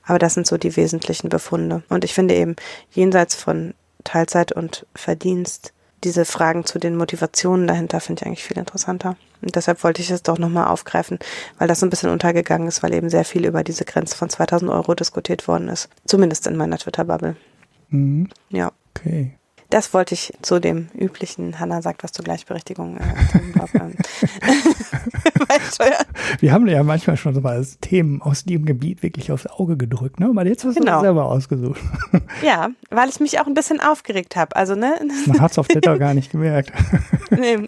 [0.07, 1.83] Aber das sind so die wesentlichen Befunde.
[1.89, 2.57] Und ich finde eben,
[2.91, 5.73] jenseits von Teilzeit und Verdienst,
[6.05, 9.17] diese Fragen zu den Motivationen dahinter finde ich eigentlich viel interessanter.
[9.41, 11.19] Und deshalb wollte ich es doch nochmal aufgreifen,
[11.59, 14.29] weil das so ein bisschen untergegangen ist, weil eben sehr viel über diese Grenze von
[14.29, 15.89] 2000 Euro diskutiert worden ist.
[16.07, 17.37] Zumindest in meiner Twitter-Bubble.
[17.91, 18.29] Mhm.
[18.51, 18.73] Ja.
[18.97, 19.38] Okay.
[19.71, 22.97] Das wollte ich zu dem üblichen, Hanna sagt was zur Gleichberechtigung.
[22.97, 23.03] Äh,
[26.41, 30.21] Wir haben ja manchmal schon so mal Themen aus dem Gebiet wirklich aufs Auge gedrückt,
[30.21, 30.29] ne?
[30.31, 31.03] Aber jetzt hast du genau.
[31.03, 31.81] selber ausgesucht.
[32.43, 34.55] Ja, weil ich mich auch ein bisschen aufgeregt habe.
[34.55, 34.95] Also, ne?
[35.27, 36.73] Man hat es auf Twitter gar nicht gemerkt.
[37.31, 37.59] Nee.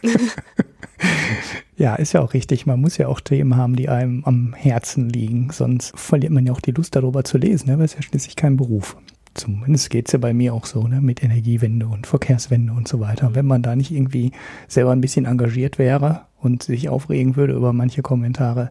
[1.77, 2.67] Ja, ist ja auch richtig.
[2.67, 5.51] Man muss ja auch Themen haben, die einem am Herzen liegen.
[5.51, 7.69] Sonst verliert man ja auch die Lust darüber zu lesen.
[7.69, 7.79] Ne?
[7.79, 8.97] Weil es ja schließlich kein Beruf
[9.35, 13.01] zumindest geht es ja bei mir auch so, ne, mit Energiewende und Verkehrswende und so
[13.01, 13.35] weiter.
[13.35, 14.33] Wenn man da nicht irgendwie
[14.69, 18.71] selber ein bisschen engagiert wäre und sich aufregen würde über manche Kommentare,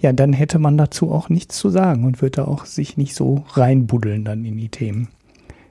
[0.00, 3.44] ja, dann hätte man dazu auch nichts zu sagen und würde auch sich nicht so
[3.50, 5.08] reinbuddeln dann in die Themen.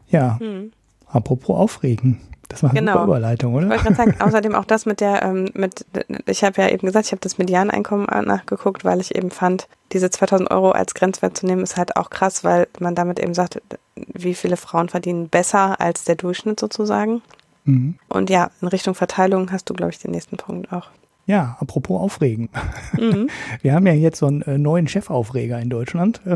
[0.10, 0.72] Ja, hm.
[1.06, 2.18] apropos aufregen.
[2.50, 3.04] Das war eine genau.
[3.04, 3.66] Überleitung, oder?
[3.66, 5.86] Ich wollte gerade sagen, außerdem auch das mit der, ähm, mit,
[6.26, 10.10] ich habe ja eben gesagt, ich habe das Medianeinkommen nachgeguckt, weil ich eben fand, diese
[10.10, 13.62] 2000 Euro als Grenzwert zu nehmen, ist halt auch krass, weil man damit eben sagt,
[13.96, 17.22] wie viele Frauen verdienen besser als der Durchschnitt sozusagen.
[17.66, 17.96] Mhm.
[18.08, 20.90] Und ja, in Richtung Verteilung hast du, glaube ich, den nächsten Punkt auch.
[21.26, 22.50] Ja, apropos Aufregen.
[22.98, 23.30] Mhm.
[23.62, 26.22] Wir haben ja jetzt so einen äh, neuen Chefaufreger in Deutschland.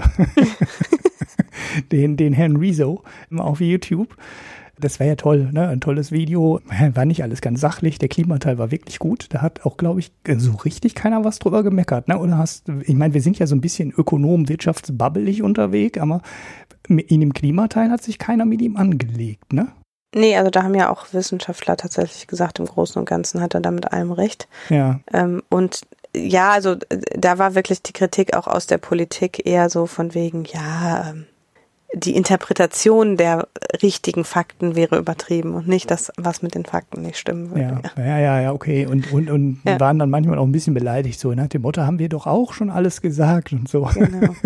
[1.91, 3.03] den, den Herrn Rezo
[3.37, 4.15] auf YouTube
[4.81, 5.67] das wäre ja toll, ne?
[5.67, 6.59] Ein tolles Video.
[6.93, 7.99] War nicht alles ganz sachlich.
[7.99, 9.27] Der Klimateil war wirklich gut.
[9.29, 12.19] Da hat auch, glaube ich, so richtig keiner was drüber gemeckert, ne?
[12.19, 16.21] Oder hast, ich meine, wir sind ja so ein bisschen ökonom, wirtschaftsbabbelig unterwegs, aber
[16.87, 19.69] in dem Klimateil hat sich keiner mit ihm angelegt, ne?
[20.13, 23.61] Nee, also da haben ja auch Wissenschaftler tatsächlich gesagt, im Großen und Ganzen hat er
[23.61, 24.49] da mit allem recht.
[24.69, 24.99] Ja.
[25.13, 25.81] Ähm, und
[26.13, 26.75] ja, also
[27.15, 31.25] da war wirklich die Kritik auch aus der Politik eher so von wegen, ja, ähm,
[31.93, 33.47] die Interpretation der
[33.83, 37.81] richtigen Fakten wäre übertrieben und nicht das, was mit den Fakten nicht stimmen würde.
[37.97, 38.85] Ja, ja, ja, ja okay.
[38.85, 39.79] Und, und, und ja.
[39.79, 42.53] waren dann manchmal auch ein bisschen beleidigt, so nach dem Motto, haben wir doch auch
[42.53, 43.89] schon alles gesagt und so.
[43.93, 44.35] Genau.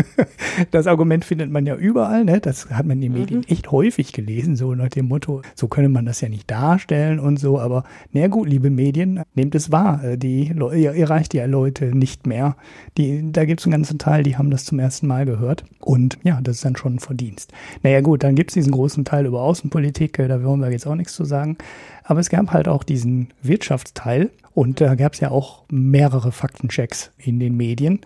[0.72, 2.40] Das Argument findet man ja überall, ne?
[2.40, 3.20] Das hat man in den mhm.
[3.20, 3.46] Medien mhm.
[3.50, 7.38] echt häufig gelesen, so nach dem Motto, so könne man das ja nicht darstellen und
[7.38, 7.60] so.
[7.60, 7.84] Aber
[8.14, 10.02] na gut, liebe Medien, nehmt es wahr.
[10.16, 12.56] Die, ihr erreicht ja Leute nicht mehr.
[12.98, 15.66] Die, da gibt es einen ganzen Teil, die haben das zum ersten Mal gehört.
[15.80, 17.35] Und ja, das ist dann schon verdient.
[17.36, 17.54] Verdienst.
[17.84, 20.88] Naja gut, dann gibt es diesen großen Teil über Außenpolitik, äh, da wollen wir jetzt
[20.88, 21.58] auch nichts zu sagen.
[22.04, 27.12] Aber es gab halt auch diesen Wirtschaftsteil und da gab es ja auch mehrere Faktenchecks
[27.18, 28.02] in den Medien.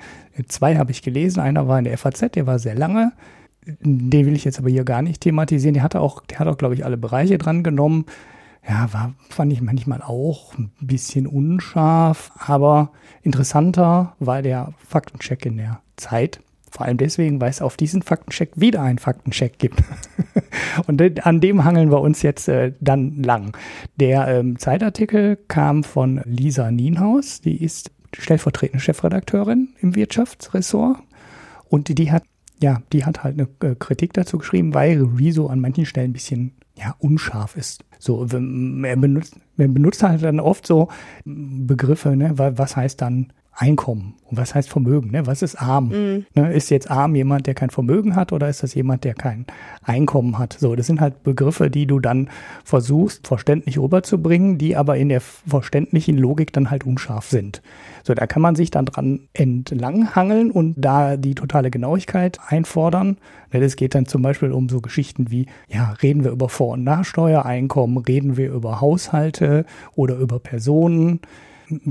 [0.47, 3.11] Zwei habe ich gelesen, einer war in der FAZ, der war sehr lange.
[3.81, 5.73] Den will ich jetzt aber hier gar nicht thematisieren.
[5.73, 8.05] Der hatte auch, der hat auch, glaube ich, alle Bereiche dran genommen.
[8.67, 15.57] Ja, war, fand ich manchmal auch ein bisschen unscharf, aber interessanter war der Faktencheck in
[15.57, 16.39] der Zeit
[16.71, 19.81] Vor allem deswegen, weil es auf diesen Faktencheck wieder einen Faktencheck gibt.
[20.87, 23.57] Und an dem hangeln wir uns jetzt äh, dann lang.
[23.97, 30.97] Der ähm, Zeitartikel kam von Lisa Nienhaus, die ist stellvertretende Chefredakteurin im Wirtschaftsressort.
[31.69, 32.23] Und die hat,
[32.61, 36.13] ja, die hat halt eine äh, Kritik dazu geschrieben, weil Rezo an manchen Stellen ein
[36.13, 37.83] bisschen ja, unscharf ist.
[37.99, 40.87] So, er benutzt, er benutzt halt dann oft so
[41.25, 45.11] Begriffe, ne, was heißt dann Einkommen und was heißt Vermögen?
[45.11, 45.27] Ne?
[45.27, 45.89] Was ist arm?
[45.89, 46.25] Mhm.
[46.33, 46.53] Ne?
[46.53, 49.45] Ist jetzt arm jemand, der kein Vermögen hat oder ist das jemand, der kein
[49.83, 50.53] Einkommen hat?
[50.53, 52.29] So, das sind halt Begriffe, die du dann
[52.63, 57.61] versuchst, verständlich rüberzubringen, die aber in der verständlichen Logik dann halt unscharf sind.
[58.03, 63.17] So, da kann man sich dann dran entlanghangeln und da die totale Genauigkeit einfordern.
[63.51, 66.73] Ne, das geht dann zum Beispiel um so Geschichten wie, ja, reden wir über Vor-
[66.73, 71.19] und Nachsteuereinkommen, reden wir über Haushalte oder über Personen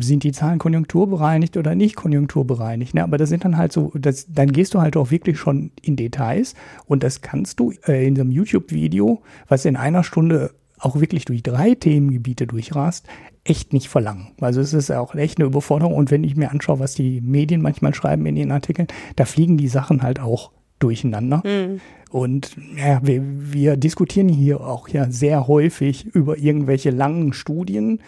[0.00, 2.94] sind die Zahlen konjunkturbereinigt oder nicht konjunkturbereinigt.
[2.94, 3.04] Ne?
[3.04, 5.96] Aber das sind dann halt so, das, dann gehst du halt auch wirklich schon in
[5.96, 6.54] Details
[6.86, 11.24] und das kannst du äh, in so einem YouTube-Video, was in einer Stunde auch wirklich
[11.24, 13.06] durch drei Themengebiete durchrast,
[13.44, 14.28] echt nicht verlangen.
[14.40, 15.94] Also es ist auch echt eine Überforderung.
[15.94, 19.56] Und wenn ich mir anschaue, was die Medien manchmal schreiben in ihren Artikeln, da fliegen
[19.56, 21.42] die Sachen halt auch durcheinander.
[21.44, 21.80] Mhm.
[22.10, 28.00] Und ja, wir, wir diskutieren hier auch ja sehr häufig über irgendwelche langen Studien,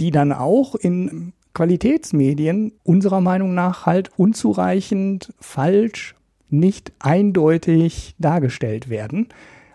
[0.00, 6.14] die dann auch in Qualitätsmedien unserer Meinung nach halt unzureichend, falsch,
[6.50, 9.28] nicht eindeutig dargestellt werden.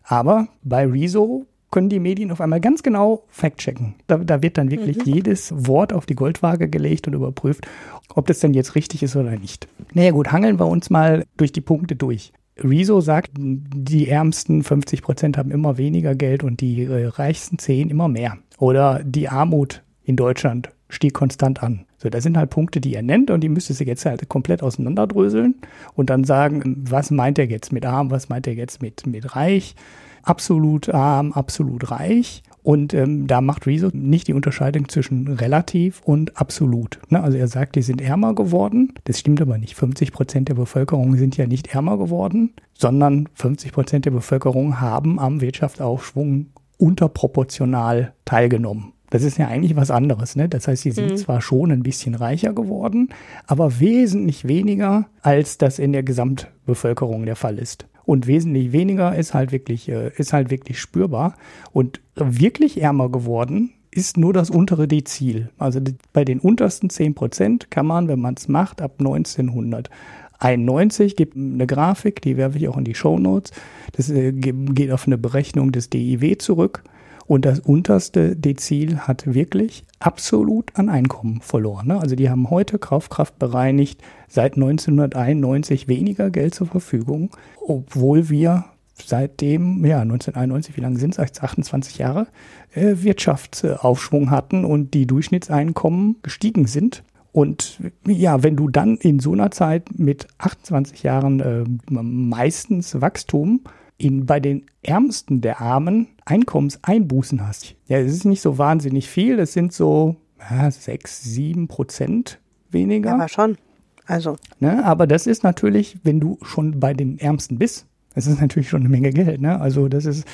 [0.04, 3.96] Aber bei Rezo können die Medien auf einmal ganz genau fact-checken.
[4.08, 5.14] Da, da, wird dann wirklich mhm.
[5.14, 7.68] jedes Wort auf die Goldwaage gelegt und überprüft,
[8.16, 9.68] ob das denn jetzt richtig ist oder nicht.
[9.94, 12.34] Naja gut, hangeln wir uns mal durch die Punkte durch.
[12.58, 17.90] Rezo sagt, die ärmsten 50 Prozent haben immer weniger Geld und die äh, reichsten 10
[17.90, 18.38] immer mehr.
[18.58, 21.86] Oder die Armut in Deutschland stieg konstant an.
[22.00, 24.64] So, das sind halt Punkte, die er nennt und die müsste sie jetzt halt komplett
[24.64, 25.54] auseinanderdröseln
[25.94, 29.36] und dann sagen, was meint er jetzt mit arm, was meint er jetzt mit, mit
[29.36, 29.76] reich,
[30.24, 32.42] absolut arm, absolut reich.
[32.64, 37.00] Und ähm, da macht Rezo nicht die Unterscheidung zwischen relativ und absolut.
[37.10, 37.22] Ne?
[37.22, 38.94] Also er sagt, die sind ärmer geworden.
[39.04, 39.76] Das stimmt aber nicht.
[39.76, 45.20] 50 Prozent der Bevölkerung sind ja nicht ärmer geworden, sondern 50 Prozent der Bevölkerung haben
[45.20, 46.48] am Wirtschaftsaufschwung
[46.78, 48.94] unterproportional teilgenommen.
[49.10, 50.36] Das ist ja eigentlich was anderes.
[50.36, 50.50] Ne?
[50.50, 51.18] Das heißt, sie sind mhm.
[51.18, 53.10] zwar schon ein bisschen reicher geworden,
[53.48, 57.88] aber wesentlich weniger, als das in der Gesamtbevölkerung der Fall ist.
[58.06, 61.36] Und wesentlich weniger ist halt wirklich, äh, ist halt wirklich spürbar.
[61.72, 65.50] Und wirklich ärmer geworden ist nur das untere Dezil.
[65.58, 65.80] Also
[66.14, 71.68] bei den untersten 10 Prozent kann man, wenn man es macht, ab 1991 gibt eine
[71.68, 73.52] Grafik, die werfe ich auch in die Show Notes.
[73.94, 76.84] Das äh, geht auf eine Berechnung des DIW zurück.
[77.30, 81.90] Und das unterste Dezil hat wirklich absolut an Einkommen verloren.
[81.90, 82.02] Ne?
[82.02, 87.30] Also die haben heute Kaufkraft bereinigt seit 1991 weniger Geld zur Verfügung,
[87.64, 88.66] obwohl wir
[88.96, 91.40] seitdem, ja, 1991, wie lange sind es?
[91.40, 92.26] 28 Jahre,
[92.74, 97.04] äh, Wirtschaftsaufschwung hatten und die Durchschnittseinkommen gestiegen sind.
[97.32, 103.62] Und ja, wenn du dann in so einer Zeit mit 28 Jahren äh, meistens Wachstum
[104.00, 107.76] in, bei den Ärmsten der Armen Einkommenseinbußen hast.
[107.88, 110.16] Ja, es ist nicht so wahnsinnig viel, es sind so
[110.50, 112.40] ja, sechs, sieben Prozent
[112.72, 113.14] weniger.
[113.14, 113.58] Aber schon.
[114.06, 114.38] Also.
[114.60, 117.86] Ne, aber das ist natürlich, wenn du schon bei den Ärmsten bist,
[118.16, 119.42] das ist natürlich schon eine Menge Geld.
[119.42, 119.60] Ne?
[119.60, 120.26] Also das ist,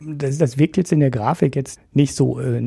[0.00, 2.62] das, das wirkt jetzt in der Grafik jetzt nicht so äh,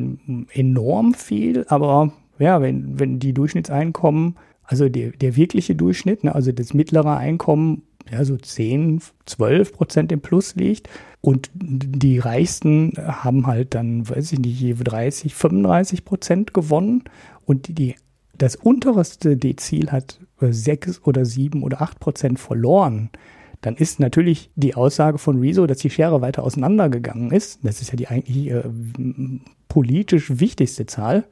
[0.54, 6.52] enorm viel, aber ja, wenn, wenn die Durchschnittseinkommen, also der, der wirkliche Durchschnitt, ne, also
[6.52, 10.89] das mittlere Einkommen ja, so 10, 12 Prozent im Plus liegt.
[11.22, 17.04] Und die Reichsten haben halt dann, weiß ich nicht, 30, 35 Prozent gewonnen.
[17.45, 17.95] Und die,
[18.38, 23.10] das unterste Dezil hat 6 oder 7 oder 8 Prozent verloren.
[23.62, 27.60] Dann ist natürlich die Aussage von Rezo, dass die Schere weiter auseinandergegangen ist.
[27.64, 28.64] Das ist ja die eigentlich äh,
[29.70, 31.24] politisch wichtigste Zahl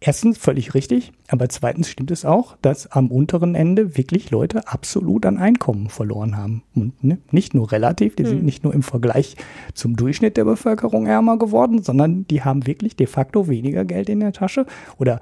[0.00, 5.26] erstens völlig richtig, aber zweitens stimmt es auch, dass am unteren Ende wirklich Leute absolut
[5.26, 6.62] an Einkommen verloren haben.
[6.74, 8.30] Und ne, nicht nur relativ, die hm.
[8.30, 9.36] sind nicht nur im Vergleich
[9.74, 14.20] zum Durchschnitt der Bevölkerung ärmer geworden, sondern die haben wirklich de facto weniger Geld in
[14.20, 14.66] der Tasche
[14.98, 15.20] oder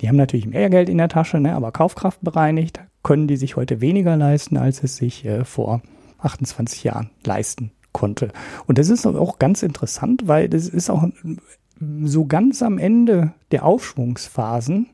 [0.00, 3.56] die haben natürlich mehr Geld in der Tasche, ne, aber Kaufkraft bereinigt, können die sich
[3.56, 5.82] heute weniger leisten, als es sich äh, vor
[6.18, 8.30] 28 Jahren leisten konnte.
[8.66, 11.04] Und das ist auch ganz interessant, weil das ist auch
[12.04, 14.88] so ganz am Ende der Aufschwungsphasen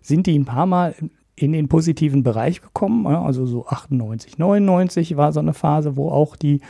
[0.00, 0.94] sind die ein paar Mal
[1.34, 3.06] in den positiven Bereich gekommen.
[3.06, 6.60] Also so 98, 99 war so eine Phase, wo auch die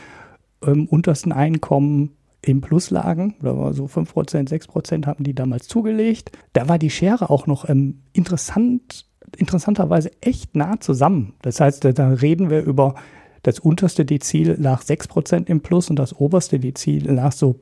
[0.65, 3.35] ähm, untersten Einkommen im Plus lagen.
[3.41, 6.31] Da war so 5%, 6% haben die damals zugelegt.
[6.53, 9.05] Da war die Schere auch noch ähm, interessant
[9.37, 11.33] interessanterweise echt nah zusammen.
[11.41, 12.95] Das heißt, da reden wir über
[13.43, 17.59] das unterste Dezil lag 6% im Plus und das oberste Dezil lag so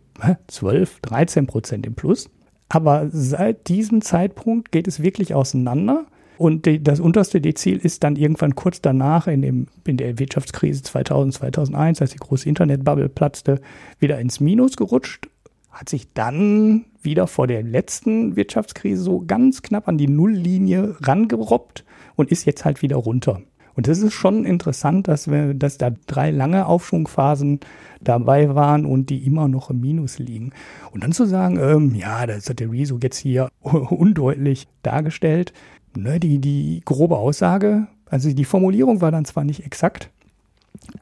[0.48, 2.30] 12, 13% im Plus.
[2.68, 6.06] Aber seit diesem Zeitpunkt geht es wirklich auseinander.
[6.38, 10.84] Und die, das unterste Dezil ist dann irgendwann kurz danach in, dem, in der Wirtschaftskrise
[10.84, 13.60] 2000, 2001, als die große Internetbubble platzte,
[14.00, 15.28] wieder ins Minus gerutscht,
[15.70, 21.84] hat sich dann wieder vor der letzten Wirtschaftskrise so ganz knapp an die Nulllinie rangerobbt
[22.16, 23.42] und ist jetzt halt wieder runter.
[23.80, 27.62] Und das ist schon interessant, dass wir, dass da drei lange Aufschwungphasen
[28.02, 30.52] dabei waren und die immer noch im Minus liegen.
[30.92, 35.54] Und dann zu sagen, ähm, ja, das hat der Rezo jetzt hier undeutlich dargestellt.
[35.96, 40.10] Ne, die, die grobe Aussage, also die Formulierung war dann zwar nicht exakt,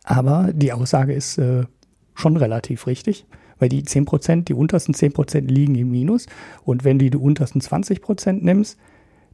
[0.04, 1.64] aber die Aussage ist äh,
[2.14, 3.26] schon relativ richtig,
[3.58, 6.28] weil die 10%, die untersten 10% liegen im Minus.
[6.64, 8.78] Und wenn du die untersten 20% nimmst,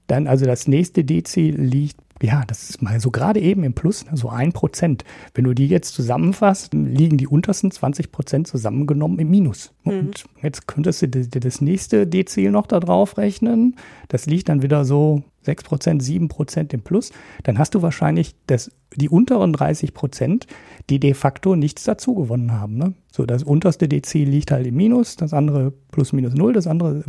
[0.07, 4.05] dann also das nächste Dezil liegt ja, das ist mal so gerade eben im Plus,
[4.05, 5.03] ne, so ein Prozent.
[5.33, 9.73] Wenn du die jetzt zusammenfasst, liegen die untersten 20 Prozent zusammengenommen im Minus.
[9.83, 9.99] Mhm.
[9.99, 13.75] Und jetzt könntest du das nächste Dezil noch da drauf rechnen.
[14.07, 17.11] Das liegt dann wieder so 6 Prozent, 7 Prozent im Plus.
[17.43, 20.47] Dann hast du wahrscheinlich das, die unteren 30 Prozent,
[20.89, 22.77] die de facto nichts dazu gewonnen haben.
[22.77, 22.93] Ne?
[23.11, 27.03] So, das unterste Dezil liegt halt im Minus, das andere plus minus null, das andere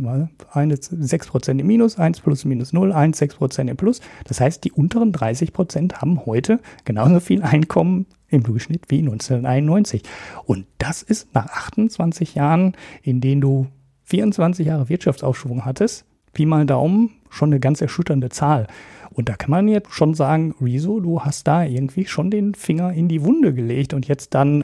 [0.51, 4.01] eine 6% im Minus, 1 plus minus null, 1 6% im Plus.
[4.25, 10.03] Das heißt, die unteren 30% haben heute genauso viel Einkommen im Durchschnitt wie 1991.
[10.45, 13.67] Und das ist nach 28 Jahren, in denen du
[14.05, 16.05] 24 Jahre Wirtschaftsaufschwung hattest,
[16.35, 18.67] wie mal Daumen, schon eine ganz erschütternde Zahl.
[19.11, 22.91] Und da kann man jetzt schon sagen, Rezo, du hast da irgendwie schon den Finger
[22.91, 24.63] in die Wunde gelegt und jetzt dann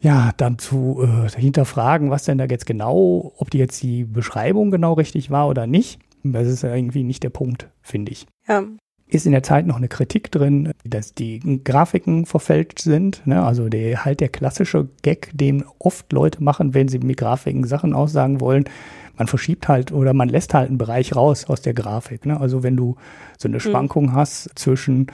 [0.00, 4.70] ja, dann zu äh, hinterfragen, was denn da jetzt genau, ob die jetzt die Beschreibung
[4.70, 5.98] genau richtig war oder nicht.
[6.22, 8.26] Das ist ja irgendwie nicht der Punkt, finde ich.
[8.46, 8.62] Ja.
[9.08, 13.26] Ist in der Zeit noch eine Kritik drin, dass die Grafiken verfälscht sind.
[13.26, 13.42] Ne?
[13.42, 17.94] Also der, halt der klassische Gag, den oft Leute machen, wenn sie mit Grafiken Sachen
[17.94, 18.64] aussagen wollen.
[19.16, 22.26] Man verschiebt halt oder man lässt halt einen Bereich raus aus der Grafik.
[22.26, 22.38] Ne?
[22.38, 22.96] Also wenn du
[23.38, 23.60] so eine mhm.
[23.60, 25.08] Schwankung hast zwischen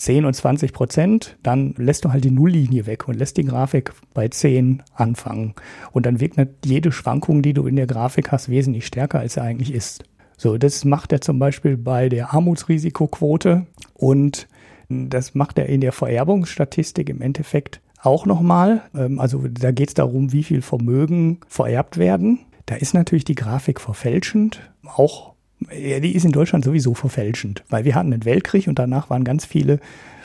[0.00, 3.92] 10 und 20 Prozent, dann lässt du halt die Nulllinie weg und lässt die Grafik
[4.14, 5.54] bei 10 anfangen.
[5.92, 9.42] Und dann wirkt jede Schwankung, die du in der Grafik hast, wesentlich stärker, als er
[9.42, 10.04] eigentlich ist.
[10.40, 14.48] So, das macht er zum Beispiel bei der Armutsrisikoquote und
[14.88, 18.80] das macht er in der Vererbungsstatistik im Endeffekt auch nochmal.
[18.94, 22.38] Ähm, also da geht es darum, wie viel Vermögen vererbt werden.
[22.64, 25.34] Da ist natürlich die Grafik verfälschend, auch
[25.70, 29.44] die ist in Deutschland sowieso verfälschend, weil wir hatten einen Weltkrieg und danach waren ganz
[29.44, 29.78] viele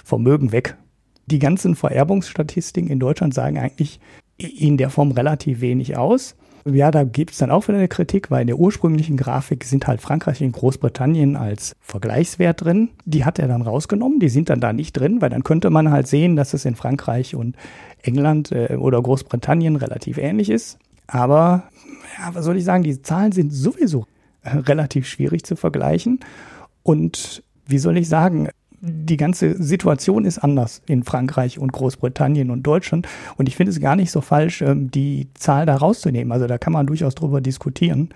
[0.06, 0.78] Vermögen weg.
[1.26, 4.00] Die ganzen Vererbungsstatistiken in Deutschland sagen eigentlich
[4.38, 6.38] in der Form relativ wenig aus.
[6.68, 9.86] Ja, da gibt es dann auch wieder eine Kritik, weil in der ursprünglichen Grafik sind
[9.86, 12.90] halt Frankreich und Großbritannien als Vergleichswert drin.
[13.06, 15.92] Die hat er dann rausgenommen, die sind dann da nicht drin, weil dann könnte man
[15.92, 17.56] halt sehen, dass es in Frankreich und
[18.02, 20.80] England äh, oder Großbritannien relativ ähnlich ist.
[21.06, 21.66] Aber,
[22.18, 24.08] ja, was soll ich sagen, die Zahlen sind sowieso
[24.44, 26.20] relativ schwierig zu vergleichen.
[26.82, 28.50] Und wie soll ich sagen,
[28.82, 33.08] die ganze Situation ist anders in Frankreich und Großbritannien und Deutschland.
[33.38, 36.32] Und ich finde es gar nicht so falsch, ähm, die Zahl da rauszunehmen.
[36.32, 38.10] Also da kann man durchaus drüber diskutieren.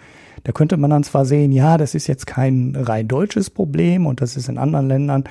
[0.43, 4.21] Da könnte man dann zwar sehen, ja, das ist jetzt kein rein deutsches Problem und
[4.21, 5.23] das ist in anderen Ländern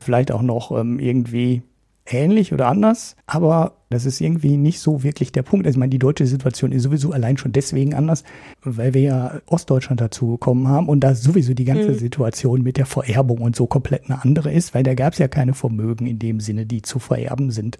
[0.00, 1.62] vielleicht auch noch ähm, irgendwie
[2.06, 5.66] ähnlich oder anders, aber das ist irgendwie nicht so wirklich der Punkt.
[5.66, 8.24] Also ich meine, die deutsche Situation ist sowieso allein schon deswegen anders,
[8.62, 11.98] weil wir ja Ostdeutschland dazu gekommen haben und da sowieso die ganze mhm.
[11.98, 15.28] Situation mit der Vererbung und so komplett eine andere ist, weil da gab es ja
[15.28, 17.78] keine Vermögen in dem Sinne, die zu vererben sind.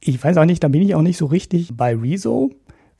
[0.00, 2.50] Ich weiß auch nicht, da bin ich auch nicht so richtig bei Rezo.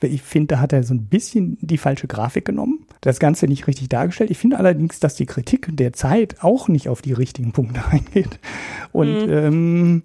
[0.01, 3.67] Ich finde, da hat er so ein bisschen die falsche Grafik genommen, das Ganze nicht
[3.67, 4.31] richtig dargestellt.
[4.31, 8.39] Ich finde allerdings, dass die Kritik der Zeit auch nicht auf die richtigen Punkte eingeht.
[8.91, 9.33] Und mhm.
[9.33, 10.03] ähm,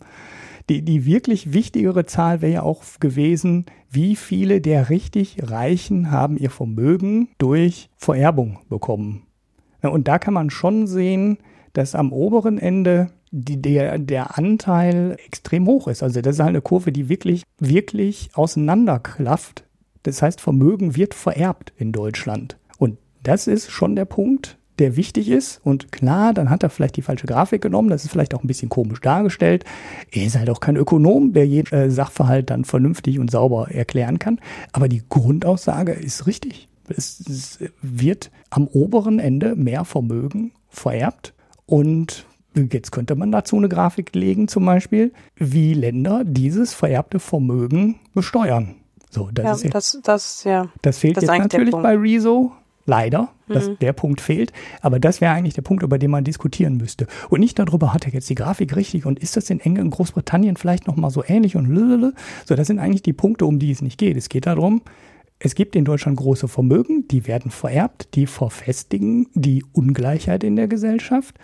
[0.69, 6.37] die, die wirklich wichtigere Zahl wäre ja auch gewesen, wie viele der richtig Reichen haben
[6.37, 9.23] ihr Vermögen durch Vererbung bekommen.
[9.83, 11.39] Und da kann man schon sehen,
[11.73, 16.03] dass am oberen Ende die, der, der Anteil extrem hoch ist.
[16.03, 19.65] Also das ist halt eine Kurve, die wirklich, wirklich auseinanderklafft.
[20.07, 22.57] Das heißt, Vermögen wird vererbt in Deutschland.
[22.79, 25.61] Und das ist schon der Punkt, der wichtig ist.
[25.65, 27.89] Und klar, dann hat er vielleicht die falsche Grafik genommen.
[27.89, 29.65] Das ist vielleicht auch ein bisschen komisch dargestellt.
[30.13, 34.19] Er ist halt auch kein Ökonom, der jeden äh, Sachverhalt dann vernünftig und sauber erklären
[34.19, 34.39] kann.
[34.73, 36.69] Aber die Grundaussage ist richtig.
[36.89, 41.35] Es, es wird am oberen Ende mehr Vermögen vererbt.
[41.67, 42.27] Und
[42.73, 48.77] Jetzt könnte man dazu eine Grafik legen, zum Beispiel, wie Länder dieses vererbte Vermögen besteuern.
[49.17, 50.69] So, das ja, ist jetzt, das, das, ja.
[50.83, 52.53] Das fehlt das jetzt natürlich bei Rezo
[52.89, 53.79] Leider, dass Mhm.
[53.81, 54.53] der Punkt fehlt.
[54.81, 57.09] Aber das wäre eigentlich der Punkt, über den man diskutieren müsste.
[57.29, 60.57] Und nicht darüber, hat er jetzt die Grafik richtig und ist das in England, Großbritannien
[60.57, 62.13] vielleicht nochmal so ähnlich und lülülü.
[62.45, 64.17] So, das sind eigentlich die Punkte, um die es nicht geht.
[64.17, 64.83] Es geht darum,
[65.41, 70.69] es gibt in Deutschland große Vermögen, die werden vererbt, die verfestigen die Ungleichheit in der
[70.69, 71.35] Gesellschaft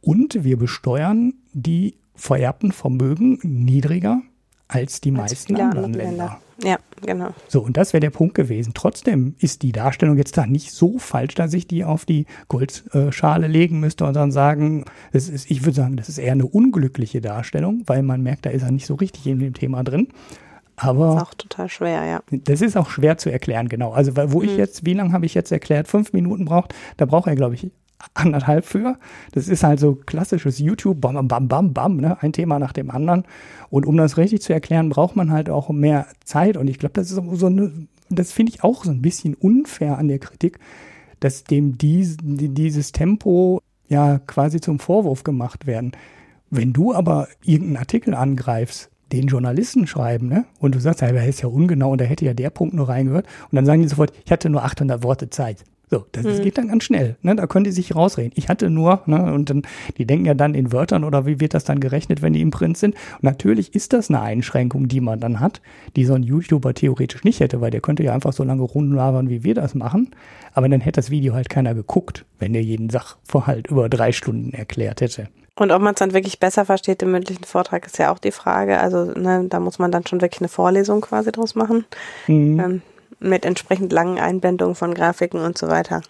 [0.00, 4.20] und wir besteuern die vererbten Vermögen niedriger
[4.68, 6.40] als die Als meisten viele anderen andere Länder.
[6.62, 7.30] Ja, genau.
[7.46, 8.72] So, und das wäre der Punkt gewesen.
[8.74, 13.46] Trotzdem ist die Darstellung jetzt da nicht so falsch, dass ich die auf die Goldschale
[13.46, 17.20] legen müsste und dann sagen, es ist, ich würde sagen, das ist eher eine unglückliche
[17.20, 20.08] Darstellung, weil man merkt, da ist er nicht so richtig in dem Thema drin.
[20.76, 22.20] Ist Aber auch total schwer, ja.
[22.30, 23.92] das ist auch schwer zu erklären, genau.
[23.92, 24.58] Also, wo ich Mhm.
[24.58, 25.88] jetzt, wie lange habe ich jetzt erklärt?
[25.88, 27.68] Fünf Minuten braucht, da braucht er, glaube ich,
[28.14, 28.96] anderthalb für.
[29.32, 32.20] Das ist halt so klassisches YouTube, bam, bam, bam, bam, ne?
[32.22, 33.24] ein Thema nach dem anderen.
[33.70, 36.56] Und um das richtig zu erklären, braucht man halt auch mehr Zeit.
[36.56, 37.72] Und ich glaube, das ist so eine,
[38.10, 40.58] das finde ich auch so ein bisschen unfair an der Kritik,
[41.20, 45.92] dass dem dies, die- dieses Tempo ja quasi zum Vorwurf gemacht werden.
[46.50, 50.44] Wenn du aber irgendeinen Artikel angreifst, den Journalisten schreiben, ne?
[50.60, 52.88] Und du sagst, ja, der ist ja ungenau und da hätte ja der Punkt nur
[52.90, 53.26] reingehört.
[53.50, 55.64] Und dann sagen die sofort, ich hatte nur 800 Worte Zeit.
[55.90, 57.16] So, das, das geht dann ganz schnell.
[57.22, 57.34] Ne?
[57.34, 58.32] Da können die sich rausreden.
[58.34, 59.32] Ich hatte nur, ne?
[59.32, 59.62] und dann,
[59.96, 62.50] die denken ja dann in Wörtern oder wie wird das dann gerechnet, wenn die im
[62.50, 62.94] Print sind.
[63.14, 65.62] Und natürlich ist das eine Einschränkung, die man dann hat,
[65.96, 69.30] die so ein YouTuber theoretisch nicht hätte, weil der könnte ja einfach so lange rumlabern,
[69.30, 70.10] wie wir das machen.
[70.52, 74.52] Aber dann hätte das Video halt keiner geguckt, wenn der jeden Sachverhalt über drei Stunden
[74.52, 75.28] erklärt hätte.
[75.56, 78.30] Und ob man es dann wirklich besser versteht im mündlichen Vortrag, ist ja auch die
[78.30, 78.78] Frage.
[78.78, 81.84] Also ne, da muss man dann schon wirklich eine Vorlesung quasi draus machen.
[82.28, 82.60] Mhm.
[82.60, 82.82] Ähm,
[83.20, 86.02] mit entsprechend langen Einblendungen von Grafiken und so weiter.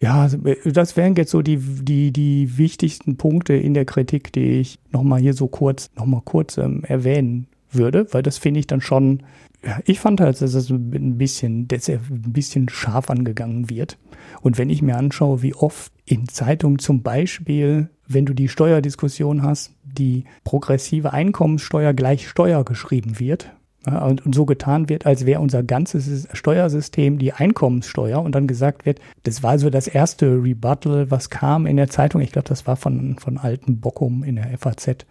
[0.00, 4.32] Ja, also, äh, das wären jetzt so die, die, die wichtigsten Punkte in der Kritik,
[4.32, 8.60] die ich nochmal hier so kurz, noch mal kurz ähm, erwähnen würde, weil das finde
[8.60, 9.22] ich dann schon,
[9.64, 13.96] ja, ich fand halt, dass es ein bisschen, dass er ein bisschen scharf angegangen wird.
[14.40, 19.42] Und wenn ich mir anschaue, wie oft in Zeitungen zum Beispiel, wenn du die Steuerdiskussion
[19.42, 23.52] hast, die progressive Einkommenssteuer gleich Steuer geschrieben wird,
[23.84, 28.86] und, und so getan wird, als wäre unser ganzes Steuersystem die Einkommenssteuer und dann gesagt
[28.86, 32.20] wird, das war so das erste Rebuttal, was kam in der Zeitung.
[32.20, 35.06] Ich glaube, das war von, von Alten Bockum in der FAZ,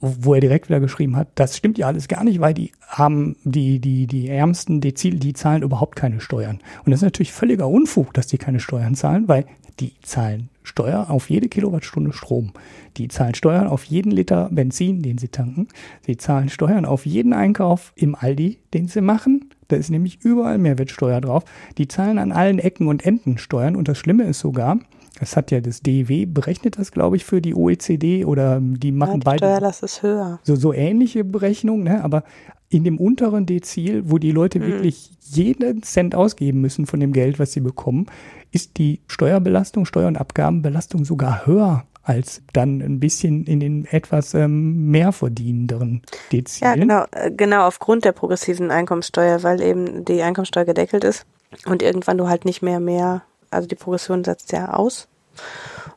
[0.00, 2.72] wo wo er direkt wieder geschrieben hat, das stimmt ja alles gar nicht, weil die
[2.86, 6.58] haben, die, die, die Ärmsten, die, Ziel, die zahlen überhaupt keine Steuern.
[6.84, 9.46] Und das ist natürlich völliger Unfug, dass die keine Steuern zahlen, weil
[9.80, 12.52] die zahlen Steuer auf jede Kilowattstunde Strom.
[12.96, 15.68] Die zahlen Steuern auf jeden Liter Benzin, den sie tanken.
[16.04, 19.50] Sie zahlen Steuern auf jeden Einkauf im Aldi, den sie machen.
[19.68, 21.44] Da ist nämlich überall Mehrwertsteuer drauf.
[21.78, 23.76] Die zahlen an allen Ecken und Enden Steuern.
[23.76, 24.78] Und das Schlimme ist sogar,
[25.20, 29.12] das hat ja das DEW berechnet das, glaube ich, für die OECD oder die machen
[29.12, 30.40] Ja, die beide Steuerlast ist höher.
[30.42, 32.04] so, so ähnliche Berechnungen, ne?
[32.04, 32.22] aber
[32.68, 37.38] in dem unteren Dezil, wo die Leute wirklich jeden Cent ausgeben müssen von dem Geld,
[37.38, 38.06] was sie bekommen,
[38.50, 44.32] ist die Steuerbelastung, Steuer- und Abgabenbelastung sogar höher als dann ein bisschen in den etwas
[44.34, 46.70] ähm, mehr verdienenderen Dezilen.
[46.70, 51.26] Ja, genau, äh, genau aufgrund der progressiven Einkommenssteuer, weil eben die Einkommenssteuer gedeckelt ist
[51.66, 55.08] und irgendwann du halt nicht mehr mehr, also die Progression setzt ja aus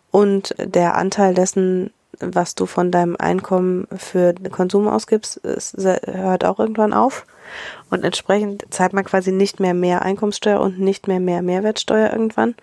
[0.10, 6.60] und der Anteil dessen, was du von deinem Einkommen für den Konsum ausgibst, hört auch
[6.60, 7.26] irgendwann auf
[7.90, 12.56] und entsprechend zahlt man quasi nicht mehr mehr Einkommenssteuer und nicht mehr mehr Mehrwertsteuer irgendwann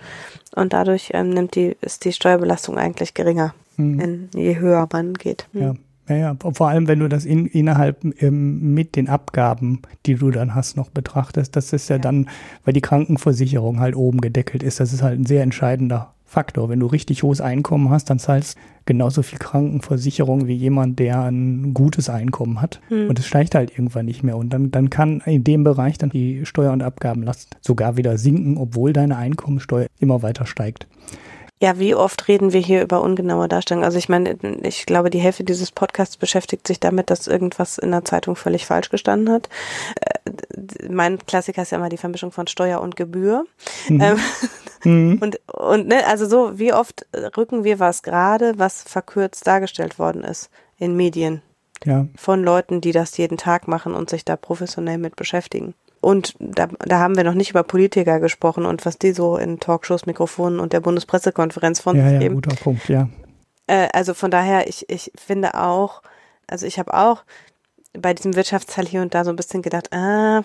[0.55, 5.49] und dadurch ähm, nimmt die ist die Steuerbelastung eigentlich geringer, in, je höher man geht.
[5.53, 5.63] Hm.
[5.63, 5.75] Ja.
[6.09, 10.31] Ja, ja, vor allem, wenn du das in, innerhalb ähm, mit den Abgaben, die du
[10.31, 12.03] dann hast, noch betrachtest, das ist ja, Ja.
[12.03, 12.29] dann,
[12.65, 16.69] weil die Krankenversicherung halt oben gedeckelt ist, das ist halt ein sehr entscheidender Faktor.
[16.69, 21.73] Wenn du richtig hohes Einkommen hast, dann zahlst genauso viel Krankenversicherung wie jemand, der ein
[21.73, 22.81] gutes Einkommen hat.
[23.09, 24.37] Und es steigt halt irgendwann nicht mehr.
[24.37, 28.59] Und dann, dann kann in dem Bereich dann die Steuer- und Abgabenlast sogar wieder sinken,
[28.59, 30.87] obwohl deine Einkommensteuer immer weiter steigt.
[31.63, 33.83] Ja, wie oft reden wir hier über ungenaue Darstellung?
[33.83, 37.93] Also ich meine, ich glaube, die Hälfte dieses Podcasts beschäftigt sich damit, dass irgendwas in
[37.93, 39.49] der Zeitung völlig falsch gestanden hat.
[40.01, 43.47] Äh, Mein Klassiker ist ja immer die Vermischung von Steuer und Gebühr.
[43.89, 44.19] Ähm,
[44.85, 45.19] Mhm.
[45.21, 50.23] und und ne, also so, wie oft rücken wir was gerade, was verkürzt dargestellt worden
[50.23, 51.43] ist in Medien
[51.85, 55.75] Ja, von Leuten, die das jeden Tag machen und sich da professionell mit beschäftigen.
[56.01, 59.61] Und da, da haben wir noch nicht über Politiker gesprochen und was die so in
[59.61, 62.35] Talkshows, Mikrofonen und der Bundespressekonferenz von ja, sich ja, geben.
[62.37, 63.09] guter Punkt, ja.
[63.67, 66.03] Äh, also von daher, ich, ich finde auch,
[66.47, 67.25] also ich habe auch
[67.99, 70.43] bei diesem Wirtschaftsteil hier und da so ein bisschen gedacht, ah,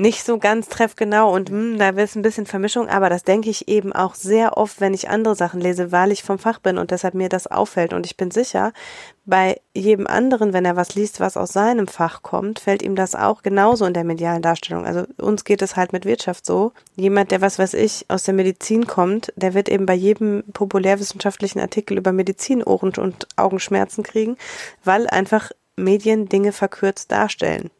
[0.00, 3.68] nicht so ganz treffgenau und mh, da ist ein bisschen Vermischung, aber das denke ich
[3.68, 6.90] eben auch sehr oft, wenn ich andere Sachen lese, weil ich vom Fach bin und
[6.90, 7.92] deshalb mir das auffällt.
[7.92, 8.72] Und ich bin sicher,
[9.26, 13.14] bei jedem anderen, wenn er was liest, was aus seinem Fach kommt, fällt ihm das
[13.14, 14.86] auch genauso in der medialen Darstellung.
[14.86, 16.72] Also uns geht es halt mit Wirtschaft so.
[16.96, 21.60] Jemand, der was weiß ich aus der Medizin kommt, der wird eben bei jedem populärwissenschaftlichen
[21.60, 24.38] Artikel über Medizin Ohren- und Augenschmerzen kriegen,
[24.82, 27.70] weil einfach Medien Dinge verkürzt darstellen.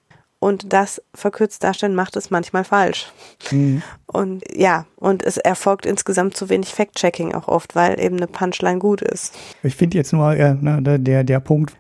[0.41, 3.13] Und das verkürzt darstellen macht es manchmal falsch.
[3.51, 3.83] Mhm.
[4.07, 8.79] Und ja, und es erfolgt insgesamt zu wenig Fact-Checking auch oft, weil eben eine Punchline
[8.79, 9.35] gut ist.
[9.63, 11.75] Ich finde jetzt nur äh, ne, der, der Punkt,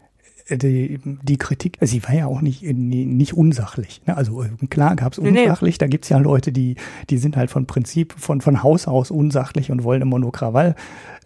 [0.51, 4.03] die, die Kritik, sie war ja auch nicht, nicht unsachlich.
[4.07, 4.17] Ne?
[4.17, 5.79] Also äh, klar gab es unsachlich, nee.
[5.79, 6.77] da gibt's ja Leute, die,
[7.09, 10.75] die sind halt von Prinzip, von, von Haus aus unsachlich und wollen immer nur Krawall.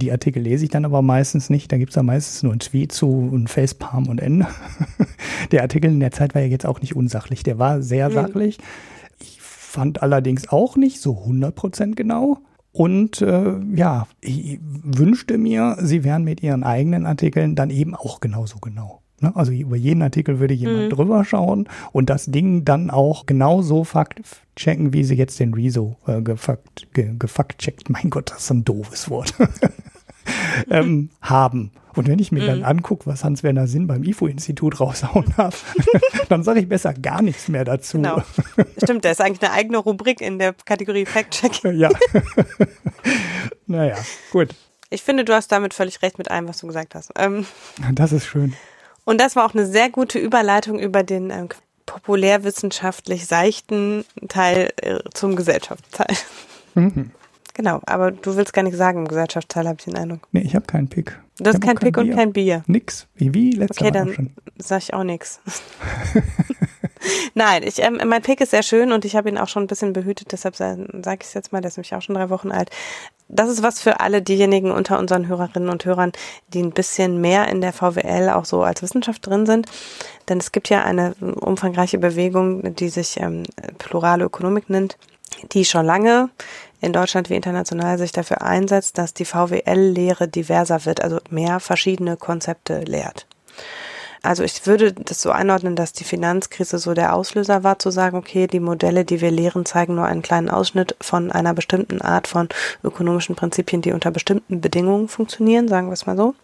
[0.00, 1.70] Die Artikel lese ich dann aber meistens nicht.
[1.72, 4.46] Da gibt's ja meistens nur ein Tweet zu und Facepalm und Ende.
[5.52, 7.42] der Artikel in der Zeit war ja jetzt auch nicht unsachlich.
[7.42, 8.14] Der war sehr nee.
[8.14, 8.58] sachlich.
[9.20, 12.38] Ich fand allerdings auch nicht so 100% genau.
[12.72, 18.18] Und äh, ja, ich wünschte mir, sie wären mit ihren eigenen Artikeln dann eben auch
[18.18, 19.03] genauso genau.
[19.24, 19.32] Ne?
[19.34, 20.90] Also über jeden Artikel würde jemand mhm.
[20.90, 24.20] drüber schauen und das Ding dann auch genauso fakt
[24.54, 27.88] checken, wie sie jetzt den Rezo äh, gefakt, ge, gefakt checkt.
[27.88, 29.34] Mein Gott, das ist ein doofes Wort.
[30.70, 31.72] ähm, haben.
[31.96, 32.46] Und wenn ich mir mhm.
[32.46, 35.74] dann angucke, was Hans-Werner Sinn beim IFO-Institut raushauen darf,
[36.28, 37.96] dann sage ich besser gar nichts mehr dazu.
[37.96, 38.22] Genau.
[38.82, 41.78] Stimmt, der ist eigentlich eine eigene Rubrik in der Kategorie Fact-Checking.
[41.78, 41.88] ja.
[43.66, 43.96] naja,
[44.32, 44.54] gut.
[44.90, 47.10] Ich finde, du hast damit völlig recht mit allem, was du gesagt hast.
[47.16, 47.46] Ähm,
[47.92, 48.54] das ist schön.
[49.04, 51.48] Und das war auch eine sehr gute Überleitung über den ähm,
[51.86, 56.16] populärwissenschaftlich seichten Teil äh, zum Gesellschaftsteil.
[56.74, 57.10] Mhm.
[57.54, 60.26] Genau, aber du willst gar nicht sagen im Gesellschaftsteil, habe ich den Eindruck.
[60.32, 61.20] Nee, ich habe keinen Pick.
[61.38, 62.62] Du hast keinen Pick kein und kein Bier.
[62.66, 63.06] Nix.
[63.16, 64.30] Wie, wie letztes Okay, dann schon.
[64.56, 65.40] sag ich auch nix.
[67.34, 69.66] Nein, ich, ähm, mein Pick ist sehr schön und ich habe ihn auch schon ein
[69.66, 70.86] bisschen behütet, deshalb sage
[71.20, 72.70] ich es jetzt mal, der ist nämlich auch schon drei Wochen alt.
[73.28, 76.12] Das ist was für alle diejenigen unter unseren Hörerinnen und Hörern,
[76.48, 79.66] die ein bisschen mehr in der VWL auch so als Wissenschaft drin sind.
[80.28, 83.44] Denn es gibt ja eine umfangreiche Bewegung, die sich ähm,
[83.78, 84.96] plurale Ökonomik nennt,
[85.52, 86.30] die schon lange
[86.84, 92.16] in Deutschland wie international sich dafür einsetzt, dass die VWL-Lehre diverser wird, also mehr verschiedene
[92.16, 93.26] Konzepte lehrt.
[94.22, 98.16] Also ich würde das so einordnen, dass die Finanzkrise so der Auslöser war, zu sagen,
[98.16, 102.26] okay, die Modelle, die wir lehren, zeigen nur einen kleinen Ausschnitt von einer bestimmten Art
[102.26, 102.48] von
[102.82, 106.34] ökonomischen Prinzipien, die unter bestimmten Bedingungen funktionieren, sagen wir es mal so.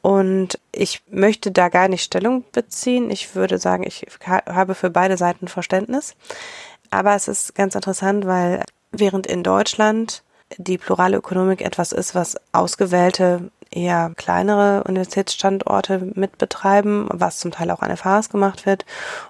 [0.00, 3.10] Und ich möchte da gar nicht Stellung beziehen.
[3.10, 6.14] Ich würde sagen, ich habe für beide Seiten Verständnis.
[6.90, 8.62] Aber es ist ganz interessant, weil
[8.92, 10.22] während in Deutschland
[10.56, 17.80] die plurale Ökonomik etwas ist, was ausgewählte eher kleinere Universitätsstandorte mitbetreiben, was zum Teil auch
[17.80, 18.84] an FHs gemacht wird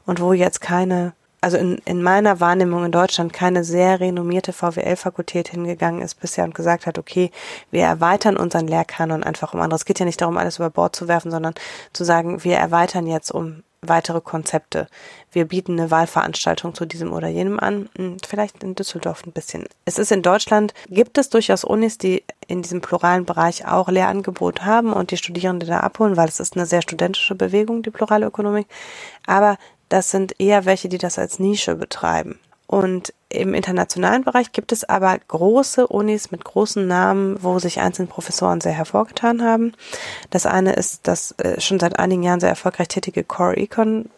[0.05, 1.15] und wo jetzt keine,
[1.47, 6.57] also in, in meiner Wahrnehmung in Deutschland keine sehr renommierte VWL-Fakultät hingegangen ist bisher und
[6.57, 7.31] gesagt hat, okay,
[7.71, 9.77] wir erweitern unseren Lehrkanon einfach um andere.
[9.77, 11.55] Es geht ja nicht darum, alles über Bord zu werfen, sondern
[11.93, 14.89] zu sagen, wir erweitern jetzt um weitere Konzepte.
[15.31, 19.67] Wir bieten eine Wahlveranstaltung zu diesem oder jenem an, hm, vielleicht in Düsseldorf ein bisschen.
[19.85, 24.65] Es ist in Deutschland, gibt es durchaus Unis, die in diesem pluralen Bereich auch Lehrangebot
[24.65, 28.27] haben und die Studierende da abholen, weil es ist eine sehr studentische Bewegung, die plurale
[28.27, 28.67] Ökonomik.
[29.27, 29.59] Aber
[29.89, 32.39] das sind eher welche, die das als Nische betreiben.
[32.67, 38.09] Und im internationalen Bereich gibt es aber große Unis mit großen Namen, wo sich einzelne
[38.09, 39.73] Professoren sehr hervorgetan haben.
[40.31, 44.11] Das eine ist das äh, schon seit einigen Jahren sehr erfolgreich tätige Core Econ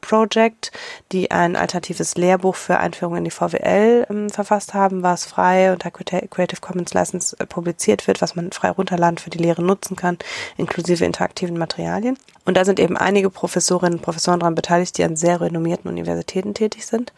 [0.00, 0.70] Project,
[1.12, 5.90] die ein alternatives Lehrbuch für Einführung in die VWL ähm, verfasst haben, was frei unter
[5.90, 10.18] Creative Commons License äh, publiziert wird, was man frei runterladen für die Lehre nutzen kann,
[10.58, 12.18] inklusive interaktiven Materialien.
[12.44, 16.52] Und da sind eben einige Professorinnen und Professoren daran beteiligt, die an sehr renommierten Universitäten
[16.52, 17.12] tätig sind.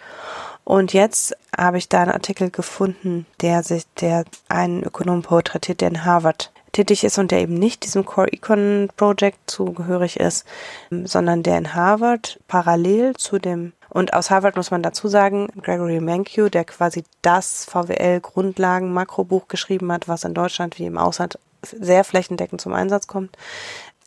[0.66, 5.88] Und jetzt habe ich da einen Artikel gefunden, der sich, der einen Ökonomen porträtiert, der
[5.88, 10.44] in Harvard tätig ist und der eben nicht diesem Core Econ Project zugehörig ist,
[10.90, 16.00] sondern der in Harvard parallel zu dem und aus Harvard muss man dazu sagen, Gregory
[16.00, 22.02] Mankiw, der quasi das VWL-Grundlagen Makrobuch geschrieben hat, was in Deutschland wie im Ausland sehr
[22.02, 23.38] flächendeckend zum Einsatz kommt,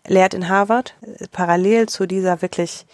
[0.06, 0.94] lehrt in Harvard
[1.31, 2.86] parallel zu dieser wirklich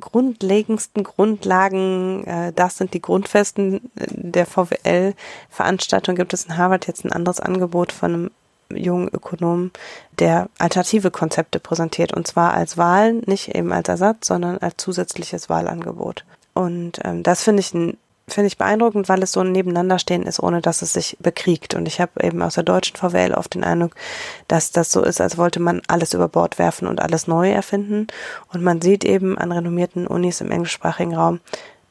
[0.00, 7.12] grundlegendsten Grundlagen, äh, das sind die Grundfesten der VWL-Veranstaltung, gibt es in Harvard jetzt ein
[7.12, 8.30] anderes Angebot von einem
[8.70, 9.72] jungen Ökonomen,
[10.18, 15.48] der alternative Konzepte präsentiert und zwar als Wahl, nicht eben als Ersatz, sondern als zusätzliches
[15.48, 16.24] Wahlangebot.
[16.54, 17.96] Und ähm, das finde ich ein
[18.26, 21.74] finde ich beeindruckend, weil es so ein Nebeneinanderstehen ist, ohne dass es sich bekriegt.
[21.74, 23.94] Und ich habe eben aus der deutschen VWL oft den Eindruck,
[24.48, 28.06] dass das so ist, als wollte man alles über Bord werfen und alles neu erfinden.
[28.52, 31.40] Und man sieht eben an renommierten Unis im englischsprachigen Raum,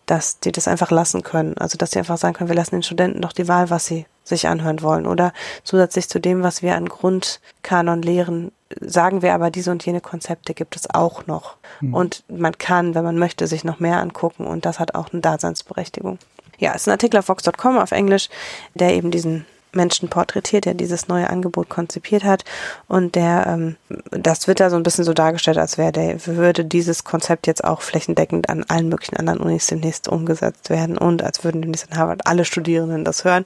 [0.05, 1.57] dass die das einfach lassen können.
[1.57, 4.05] Also dass sie einfach sagen können, wir lassen den Studenten doch die Wahl, was sie
[4.23, 5.05] sich anhören wollen.
[5.05, 10.01] Oder zusätzlich zu dem, was wir an Grundkanon lehren, sagen wir aber, diese und jene
[10.01, 11.57] Konzepte gibt es auch noch.
[11.81, 11.93] Mhm.
[11.93, 15.21] Und man kann, wenn man möchte, sich noch mehr angucken und das hat auch eine
[15.21, 16.19] Daseinsberechtigung.
[16.57, 18.29] Ja, es ist ein Artikel auf Vox.com auf Englisch,
[18.73, 22.43] der eben diesen Menschen porträtiert, der dieses neue Angebot konzipiert hat.
[22.87, 23.75] Und der, ähm,
[24.11, 27.63] das wird da so ein bisschen so dargestellt, als wäre der, würde dieses Konzept jetzt
[27.63, 31.97] auch flächendeckend an allen möglichen anderen Unis demnächst umgesetzt werden und als würden demnächst in
[31.97, 33.45] Harvard alle Studierenden das hören.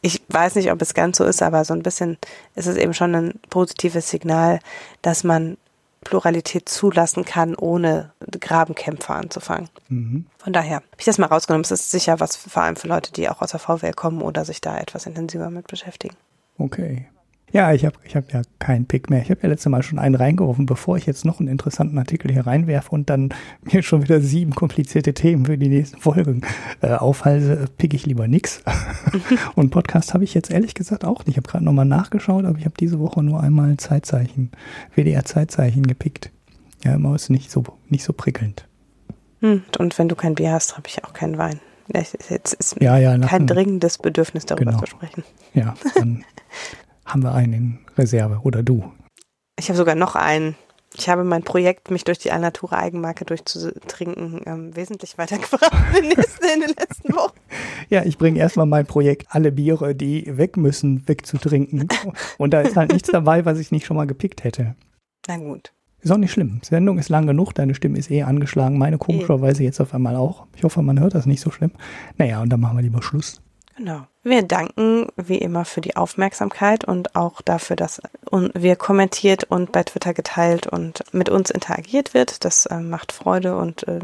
[0.00, 2.18] Ich weiß nicht, ob es ganz so ist, aber so ein bisschen
[2.54, 4.60] ist es eben schon ein positives Signal,
[5.02, 5.56] dass man
[6.04, 9.68] Pluralität zulassen kann, ohne Grabenkämpfe anzufangen.
[9.88, 10.26] Mhm.
[10.44, 11.64] Von daher habe ich das mal rausgenommen.
[11.64, 14.44] Es ist sicher was vor allem für Leute, die auch aus der VWL kommen oder
[14.44, 16.16] sich da etwas intensiver mit beschäftigen.
[16.58, 17.06] Okay.
[17.50, 19.22] Ja, ich habe ich hab ja keinen Pick mehr.
[19.22, 22.30] Ich habe ja letztes Mal schon einen reingerufen, bevor ich jetzt noch einen interessanten Artikel
[22.30, 23.30] hier reinwerfe und dann
[23.62, 26.42] mir schon wieder sieben komplizierte Themen für die nächsten Folgen
[26.82, 28.62] äh, aufhalte, pick ich lieber nix.
[29.54, 31.28] und Podcast habe ich jetzt ehrlich gesagt auch nicht.
[31.28, 34.50] Ich habe gerade nochmal nachgeschaut, aber ich habe diese Woche nur einmal Zeitzeichen,
[34.94, 36.32] WDR-Zeitzeichen gepickt.
[36.84, 38.66] Ja, immer ist nicht so, nicht so prickelnd.
[39.44, 41.60] Hm, und wenn du kein Bier hast, habe ich auch keinen Wein.
[41.88, 44.80] Es ist jetzt ist ja, ja, kein dringendes Bedürfnis, darüber genau.
[44.82, 45.22] zu sprechen.
[45.52, 46.24] Ja, dann
[47.04, 48.90] haben wir einen in Reserve oder du?
[49.58, 50.56] Ich habe sogar noch einen.
[50.96, 56.74] Ich habe mein Projekt, mich durch die Alnatura Eigenmarke durchzutrinken, ähm, wesentlich weitergebracht in den
[56.78, 57.36] letzten Wochen.
[57.90, 61.86] Ja, ich bringe erstmal mein Projekt, alle Biere, die weg müssen, wegzutrinken.
[62.38, 64.74] Und da ist halt nichts dabei, was ich nicht schon mal gepickt hätte.
[65.28, 65.74] Na gut.
[66.04, 66.60] Ist auch nicht schlimm.
[66.62, 70.16] Die Sendung ist lang genug, deine Stimme ist eh angeschlagen, meine komischerweise jetzt auf einmal
[70.16, 70.46] auch.
[70.54, 71.70] Ich hoffe, man hört das nicht so schlimm.
[72.18, 73.40] Naja, und dann machen wir lieber Schluss.
[73.78, 74.02] Genau.
[74.22, 79.82] Wir danken wie immer für die Aufmerksamkeit und auch dafür, dass wir kommentiert und bei
[79.82, 82.44] Twitter geteilt und mit uns interagiert wird.
[82.44, 84.00] Das äh, macht Freude und äh,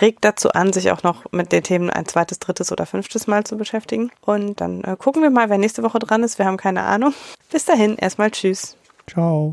[0.00, 3.44] regt dazu an, sich auch noch mit den Themen ein zweites, drittes oder fünftes Mal
[3.44, 4.10] zu beschäftigen.
[4.22, 6.38] Und dann äh, gucken wir mal, wer nächste Woche dran ist.
[6.38, 7.12] Wir haben keine Ahnung.
[7.52, 8.78] Bis dahin, erstmal Tschüss.
[9.06, 9.52] Ciao.